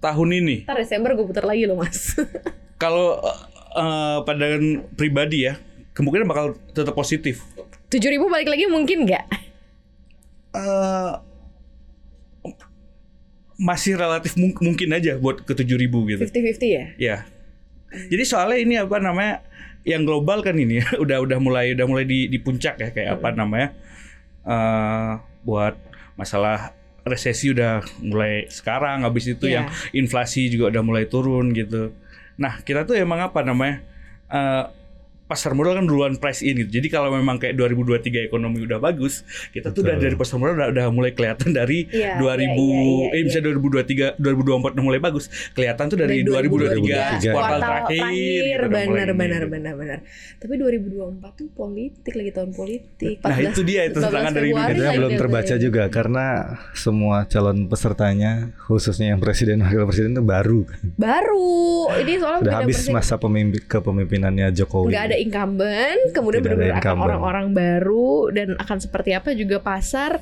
tahun 0.00 0.28
ini 0.32 0.56
Ntar 0.64 0.80
Desember 0.80 1.12
gue 1.12 1.28
puter 1.28 1.44
lagi 1.44 1.68
loh 1.68 1.76
mas. 1.76 2.16
kalau 2.82 3.20
uh, 3.20 3.38
uh, 3.76 4.18
pandangan 4.24 4.88
pribadi 4.96 5.44
ya, 5.44 5.60
kemungkinan 5.92 6.24
bakal 6.24 6.56
tetap 6.72 6.96
positif. 6.96 7.44
Tujuh 7.92 8.08
ribu 8.08 8.32
balik 8.32 8.48
lagi 8.48 8.64
mungkin 8.64 9.04
nggak? 9.04 9.24
Eh, 10.56 11.12
masih 13.60 14.00
relatif 14.00 14.40
mung- 14.40 14.56
mungkin 14.56 14.88
aja 14.96 15.20
buat 15.20 15.44
ke 15.44 15.52
7000 15.52 15.92
gitu. 16.16 16.22
50-50 16.24 16.64
ya? 16.64 16.84
Ya. 16.96 17.16
Jadi 18.08 18.24
soalnya 18.24 18.58
ini 18.58 18.74
apa 18.80 18.96
namanya? 19.02 19.44
Yang 19.82 20.02
global 20.04 20.38
kan 20.40 20.54
ini 20.54 20.80
ya, 20.80 20.86
udah 21.04 21.18
udah 21.20 21.38
mulai 21.38 21.72
udah 21.72 21.86
mulai 21.86 22.04
di, 22.04 22.26
di 22.26 22.38
puncak 22.38 22.76
ya 22.76 22.88
kayak 22.90 23.18
apa 23.18 23.32
namanya? 23.32 23.72
eh 24.40 25.12
buat 25.40 25.76
masalah 26.16 26.72
resesi 27.00 27.52
udah 27.52 27.80
mulai 28.00 28.44
sekarang 28.48 29.04
habis 29.04 29.24
itu 29.26 29.48
Iya. 29.48 29.64
yang 29.64 29.66
inflasi 29.96 30.48
juga 30.48 30.68
udah 30.68 30.82
mulai 30.84 31.04
turun 31.04 31.52
gitu. 31.52 31.92
Nah, 32.36 32.60
kita 32.60 32.84
tuh 32.84 32.96
emang 32.96 33.20
apa 33.20 33.40
namanya? 33.40 33.80
eh 34.28 34.64
pasar 35.30 35.54
modal 35.54 35.78
kan 35.78 35.86
duluan 35.86 36.18
price 36.18 36.42
in 36.42 36.58
gitu. 36.58 36.82
Jadi 36.82 36.90
kalau 36.90 37.14
memang 37.14 37.38
kayak 37.38 37.54
2023 37.54 38.26
ekonomi 38.26 38.66
udah 38.66 38.82
bagus, 38.82 39.22
kita 39.48 39.70
tuh 39.70 39.86
udah 39.86 39.94
Betul. 39.94 40.04
dari 40.04 40.14
pasar 40.18 40.36
modal 40.36 40.54
udah, 40.58 40.68
udah 40.68 40.86
mulai 40.90 41.14
kelihatan 41.14 41.54
dari 41.54 41.86
Iya, 41.86 42.18
2000 42.18 42.18
iya, 42.18 42.50
iya, 42.50 43.06
eh 43.06 43.14
iya. 43.14 43.22
bisa 43.22 43.38
2023 43.38 44.18
2024 44.18 44.74
udah 44.74 44.84
mulai 44.84 44.98
bagus. 44.98 45.24
Kelihatan 45.54 45.84
tuh 45.86 45.96
dari, 45.96 46.26
2023, 46.26 46.50
2023, 46.50 47.30
kuartal 47.30 47.30
kuartal 47.30 47.60
terakhir. 47.60 48.02
terakhir 48.02 48.42
gitu, 48.42 48.66
mulai 48.66 48.82
benar 48.82 49.06
ini, 49.06 49.14
benar 49.14 49.42
benar 49.46 49.74
benar. 49.76 49.98
Tapi 50.36 50.54
2024 50.56 51.38
tuh 51.38 51.48
politik 51.52 52.12
lagi 52.12 52.30
tahun 52.32 52.50
politik. 52.50 53.16
Nah, 53.22 53.38
itu 53.38 53.60
dia, 53.62 53.80
itu 53.86 53.96
14 53.96 54.02
tantangan 54.02 54.32
dari 54.32 54.48
Indonesia. 54.50 54.74
Itu 54.82 54.98
belum 54.98 55.12
terbaca 55.14 55.54
Bray. 55.54 55.62
juga 55.62 55.82
karena 55.86 56.26
semua 56.72 57.16
calon 57.24 57.58
pesertanya 57.66 58.32
khususnya 58.58 59.12
yang 59.12 59.20
presiden 59.20 59.60
wakil 59.62 59.84
presiden 59.84 60.10
itu 60.12 60.24
baru. 60.24 60.60
Baru. 60.96 61.52
Ini 61.92 62.12
soalnya 62.16 62.40
Udah 62.42 62.54
habis 62.58 62.78
masa 62.88 63.14
pemimpi- 63.14 63.62
kepemimpinannya 63.62 64.48
Jokowi. 64.50 64.90
nggak 64.90 65.04
ada 65.06 65.16
incumbent, 65.20 66.16
kemudian 66.16 66.40
Tidak 66.40 66.56
ada 66.56 66.60
benar-benar 66.64 66.82
akan 66.82 66.96
orang-orang 67.04 67.46
baru 67.52 68.32
dan 68.32 68.48
akan 68.56 68.78
seperti 68.80 69.10
apa 69.12 69.36
juga 69.36 69.60
pasar 69.60 70.18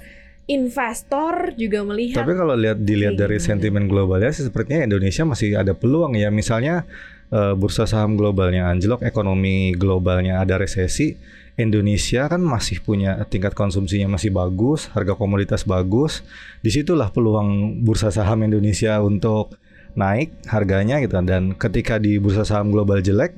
investor 0.48 1.52
juga 1.54 1.84
melihat. 1.84 2.24
Tapi 2.24 2.34
kalau 2.34 2.56
lihat 2.56 2.80
dilihat 2.80 3.14
dari 3.20 3.36
gimana? 3.36 3.46
sentimen 3.46 3.84
globalnya 3.86 4.32
sih 4.32 4.48
sepertinya 4.48 4.88
Indonesia 4.88 5.22
masih 5.28 5.54
ada 5.54 5.76
peluang 5.76 6.16
ya. 6.16 6.32
Misalnya 6.32 6.88
eh, 7.28 7.52
bursa 7.54 7.84
saham 7.84 8.16
globalnya 8.16 8.66
anjlok, 8.72 9.04
ekonomi 9.04 9.76
globalnya 9.76 10.40
ada 10.40 10.56
resesi. 10.56 11.14
Indonesia 11.58 12.30
kan 12.30 12.38
masih 12.38 12.78
punya 12.86 13.18
tingkat 13.26 13.50
konsumsinya 13.50 14.06
masih 14.06 14.30
bagus, 14.30 14.86
harga 14.94 15.18
komoditas 15.18 15.66
bagus. 15.66 16.22
Di 16.62 16.70
situlah 16.70 17.10
peluang 17.10 17.82
bursa 17.82 18.14
saham 18.14 18.46
Indonesia 18.46 19.02
untuk 19.02 19.58
naik 19.98 20.30
harganya 20.46 21.02
gitu. 21.02 21.18
Dan 21.18 21.58
ketika 21.58 21.98
di 21.98 22.22
bursa 22.22 22.46
saham 22.46 22.70
global 22.70 23.02
jelek, 23.02 23.34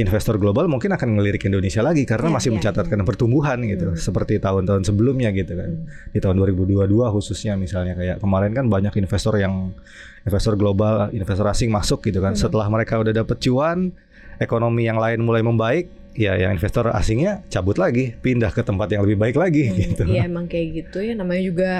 investor 0.00 0.36
global 0.36 0.64
mungkin 0.64 0.90
akan 0.90 1.14
ngelirik 1.14 1.44
Indonesia 1.44 1.80
lagi 1.80 2.02
karena 2.02 2.26
Iya, 2.26 2.34
masih 2.34 2.48
iya, 2.48 2.56
mencatatkan 2.56 2.98
pertumbuhan 3.04 3.58
gitu, 3.62 3.92
Hmm. 3.92 3.98
seperti 3.98 4.38
tahun-tahun 4.38 4.82
sebelumnya 4.82 5.28
gitu 5.30 5.52
kan 5.52 5.70
Hmm. 5.70 5.86
di 6.10 6.18
tahun 6.18 6.36
2022 6.36 6.88
khususnya 7.10 7.54
misalnya 7.54 7.92
kayak 7.92 8.16
kemarin 8.18 8.50
kan 8.50 8.66
banyak 8.66 8.96
investor 8.96 9.36
yang 9.36 9.76
investor 10.20 10.54
global, 10.54 11.08
investor 11.10 11.44
asing 11.46 11.68
masuk 11.68 12.00
gitu 12.02 12.18
kan. 12.18 12.32
Hmm. 12.32 12.40
Setelah 12.40 12.66
mereka 12.66 12.96
udah 12.96 13.12
dapet 13.14 13.36
cuan, 13.40 13.92
ekonomi 14.36 14.84
yang 14.84 14.96
lain 14.96 15.20
mulai 15.20 15.40
membaik, 15.40 15.86
ya 16.12 16.34
yang 16.34 16.52
investor 16.52 16.88
asingnya 16.90 17.44
cabut 17.46 17.76
lagi, 17.76 18.16
pindah 18.16 18.50
ke 18.50 18.60
tempat 18.60 18.88
yang 18.88 19.04
lebih 19.04 19.16
baik 19.16 19.36
lagi 19.36 19.64
Hmm, 19.64 19.76
gitu. 19.76 20.02
Iya 20.06 20.24
emang 20.24 20.44
kayak 20.44 20.66
gitu 20.74 20.98
ya 21.00 21.14
namanya 21.14 21.42
juga 21.42 21.70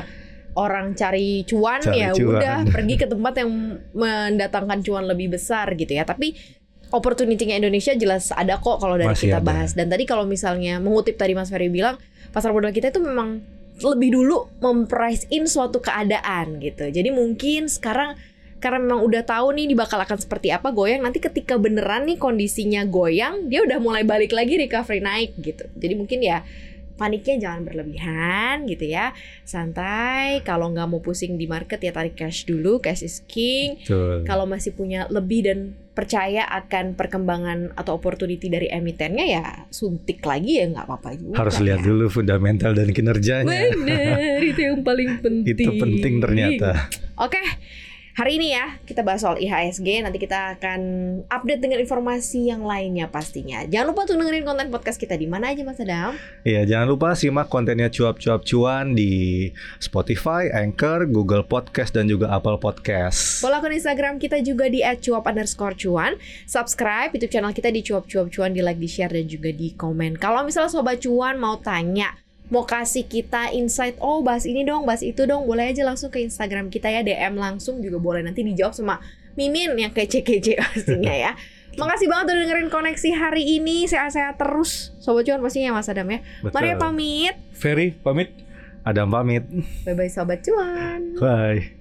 orang 0.50 0.92
cari 0.92 1.46
cuan 1.46 1.78
Cari 1.78 2.00
ya 2.00 2.11
cuan. 2.11 2.37
udah 2.37 2.56
pergi 2.68 2.94
ke 2.96 3.06
tempat 3.06 3.33
yang 3.38 3.50
mendatangkan 3.94 4.78
cuan 4.83 5.04
lebih 5.06 5.30
besar 5.30 5.72
gitu 5.74 5.92
ya. 5.92 6.02
Tapi 6.02 6.35
opportunity-nya 6.90 7.59
Indonesia 7.59 7.94
jelas 7.94 8.35
ada 8.35 8.59
kok 8.59 8.83
kalau 8.83 8.98
dari 8.98 9.14
Masih 9.14 9.31
kita 9.31 9.38
ada. 9.38 9.46
bahas. 9.46 9.70
Dan 9.79 9.87
tadi 9.88 10.05
kalau 10.07 10.26
misalnya 10.26 10.83
mengutip 10.83 11.14
tadi 11.14 11.33
Mas 11.38 11.48
Ferry 11.50 11.70
bilang 11.70 11.96
pasar 12.35 12.50
modal 12.50 12.74
kita 12.74 12.90
itu 12.90 13.03
memang 13.03 13.42
lebih 13.81 14.12
dulu 14.12 14.50
memprice 14.61 15.24
in 15.33 15.48
suatu 15.48 15.81
keadaan 15.81 16.61
gitu. 16.61 16.90
Jadi 16.90 17.09
mungkin 17.14 17.70
sekarang 17.70 18.18
karena 18.61 18.76
memang 18.76 19.00
udah 19.09 19.24
tahu 19.24 19.57
nih 19.57 19.72
ini 19.72 19.74
bakal 19.74 19.96
akan 19.96 20.20
seperti 20.20 20.53
apa 20.53 20.68
goyang 20.68 21.00
nanti 21.00 21.16
ketika 21.16 21.57
beneran 21.57 22.05
nih 22.05 22.20
kondisinya 22.20 22.85
goyang 22.85 23.48
dia 23.48 23.64
udah 23.64 23.81
mulai 23.81 24.05
balik 24.05 24.37
lagi 24.37 24.61
recovery 24.61 25.00
naik 25.00 25.33
gitu. 25.40 25.64
Jadi 25.81 25.94
mungkin 25.96 26.20
ya 26.20 26.44
paniknya 27.00 27.48
jangan 27.48 27.64
berlebihan 27.64 28.68
gitu 28.68 28.92
ya 28.92 29.16
santai 29.48 30.44
kalau 30.44 30.68
nggak 30.68 30.85
mau 30.85 31.00
pusing 31.00 31.40
di 31.40 31.48
market 31.48 31.81
ya 31.81 31.96
tarik 31.96 32.12
cash 32.12 32.44
dulu 32.44 32.76
cash 32.76 33.00
is 33.00 33.24
king 33.24 33.81
Betul. 33.81 34.29
kalau 34.29 34.44
masih 34.44 34.76
punya 34.76 35.09
lebih 35.09 35.48
dan 35.48 35.72
percaya 35.90 36.46
akan 36.46 36.94
perkembangan 36.94 37.74
atau 37.74 37.98
opportunity 37.98 38.46
dari 38.46 38.70
emitennya 38.70 39.26
ya 39.26 39.44
suntik 39.68 40.22
lagi 40.22 40.62
ya 40.62 40.70
nggak 40.70 40.87
apa-apa 40.87 41.09
juga 41.18 41.37
Harus 41.37 41.59
lihat 41.59 41.83
ya. 41.83 41.87
dulu 41.90 42.07
fundamental 42.07 42.72
dan 42.72 42.88
kinerjanya. 42.88 43.44
bener 43.50 44.38
itu 44.40 44.61
yang 44.62 44.81
paling 44.81 45.18
penting 45.24 45.50
Itu 45.59 45.70
penting 45.76 46.14
ternyata. 46.18 46.87
oke 47.18 47.42
hari 48.18 48.42
ini 48.42 48.55
ya 48.55 48.79
kita 48.87 49.07
bahas 49.07 49.23
soal 49.23 49.38
IHSG 49.38 50.03
nanti 50.03 50.18
kita 50.18 50.59
akan 50.59 50.81
update 51.31 51.62
dengan 51.62 51.79
informasi 51.79 52.51
yang 52.51 52.66
lainnya 52.66 53.07
pastinya 53.07 53.62
jangan 53.68 53.94
lupa 53.94 54.07
untuk 54.09 54.18
dengerin 54.23 54.44
konten 54.46 54.68
podcast 54.70 54.99
kita 54.99 55.14
di 55.14 55.31
mana 55.31 55.53
aja 55.53 55.62
Mas 55.62 55.79
Adam 55.79 56.16
Iya, 56.40 56.64
jangan 56.64 56.87
lupa 56.88 57.12
simak 57.12 57.53
kontennya 57.53 57.92
cuap-cuap 57.92 58.42
cuan 58.49 58.96
di 58.96 59.49
Spotify, 59.77 60.49
Anchor, 60.49 61.05
Google 61.05 61.44
Podcast 61.44 61.92
dan 61.92 62.09
juga 62.09 62.33
Apple 62.33 62.57
Podcast. 62.57 63.44
Follow 63.44 63.61
akun 63.61 63.77
Instagram 63.77 64.16
kita 64.16 64.40
juga 64.40 64.73
di 64.73 64.81
@cuap 64.81 65.29
underscore 65.29 65.77
cuan. 65.77 66.16
Subscribe 66.49 67.12
YouTube 67.12 67.33
channel 67.33 67.53
kita 67.53 67.68
di 67.68 67.85
cuap 67.85 68.09
cuap 68.09 68.33
cuan, 68.33 68.57
di 68.57 68.64
like, 68.64 68.81
di 68.81 68.88
share 68.88 69.12
dan 69.12 69.29
juga 69.29 69.53
di 69.53 69.77
komen. 69.77 70.16
Kalau 70.16 70.40
misalnya 70.42 70.73
sobat 70.73 71.05
cuan 71.05 71.37
mau 71.37 71.61
tanya, 71.61 72.09
mau 72.50 72.66
kasih 72.66 73.06
kita 73.06 73.54
insight, 73.54 73.96
oh 74.02 74.20
bahas 74.20 74.44
ini 74.44 74.66
dong, 74.66 74.84
bahas 74.84 75.00
itu 75.06 75.24
dong, 75.24 75.46
boleh 75.46 75.70
aja 75.70 75.86
langsung 75.86 76.10
ke 76.10 76.18
Instagram 76.20 76.68
kita 76.68 76.90
ya, 76.90 77.00
DM 77.06 77.38
langsung 77.38 77.78
juga 77.78 78.02
boleh. 78.02 78.20
Nanti 78.26 78.42
dijawab 78.42 78.74
sama 78.74 78.98
Mimin 79.38 79.78
yang 79.78 79.94
kece-kece 79.94 80.58
pastinya 80.60 81.14
ya. 81.14 81.32
Makasih 81.80 82.10
banget 82.10 82.34
udah 82.34 82.38
dengerin 82.44 82.68
koneksi 82.68 83.10
hari 83.14 83.62
ini. 83.62 83.86
Sehat-sehat 83.86 84.42
terus. 84.42 84.90
Sobat 84.98 85.22
cuan 85.22 85.38
pastinya 85.38 85.78
Mas 85.78 85.86
Adam 85.86 86.10
ya. 86.10 86.18
Betul. 86.42 86.54
Mari 86.58 86.68
ya 86.68 86.76
pamit. 86.76 87.34
Ferry 87.54 87.94
pamit. 87.94 88.34
Adam 88.82 89.06
pamit. 89.06 89.46
Bye-bye 89.86 90.10
sobat 90.10 90.42
cuan. 90.42 91.14
Bye. 91.22 91.79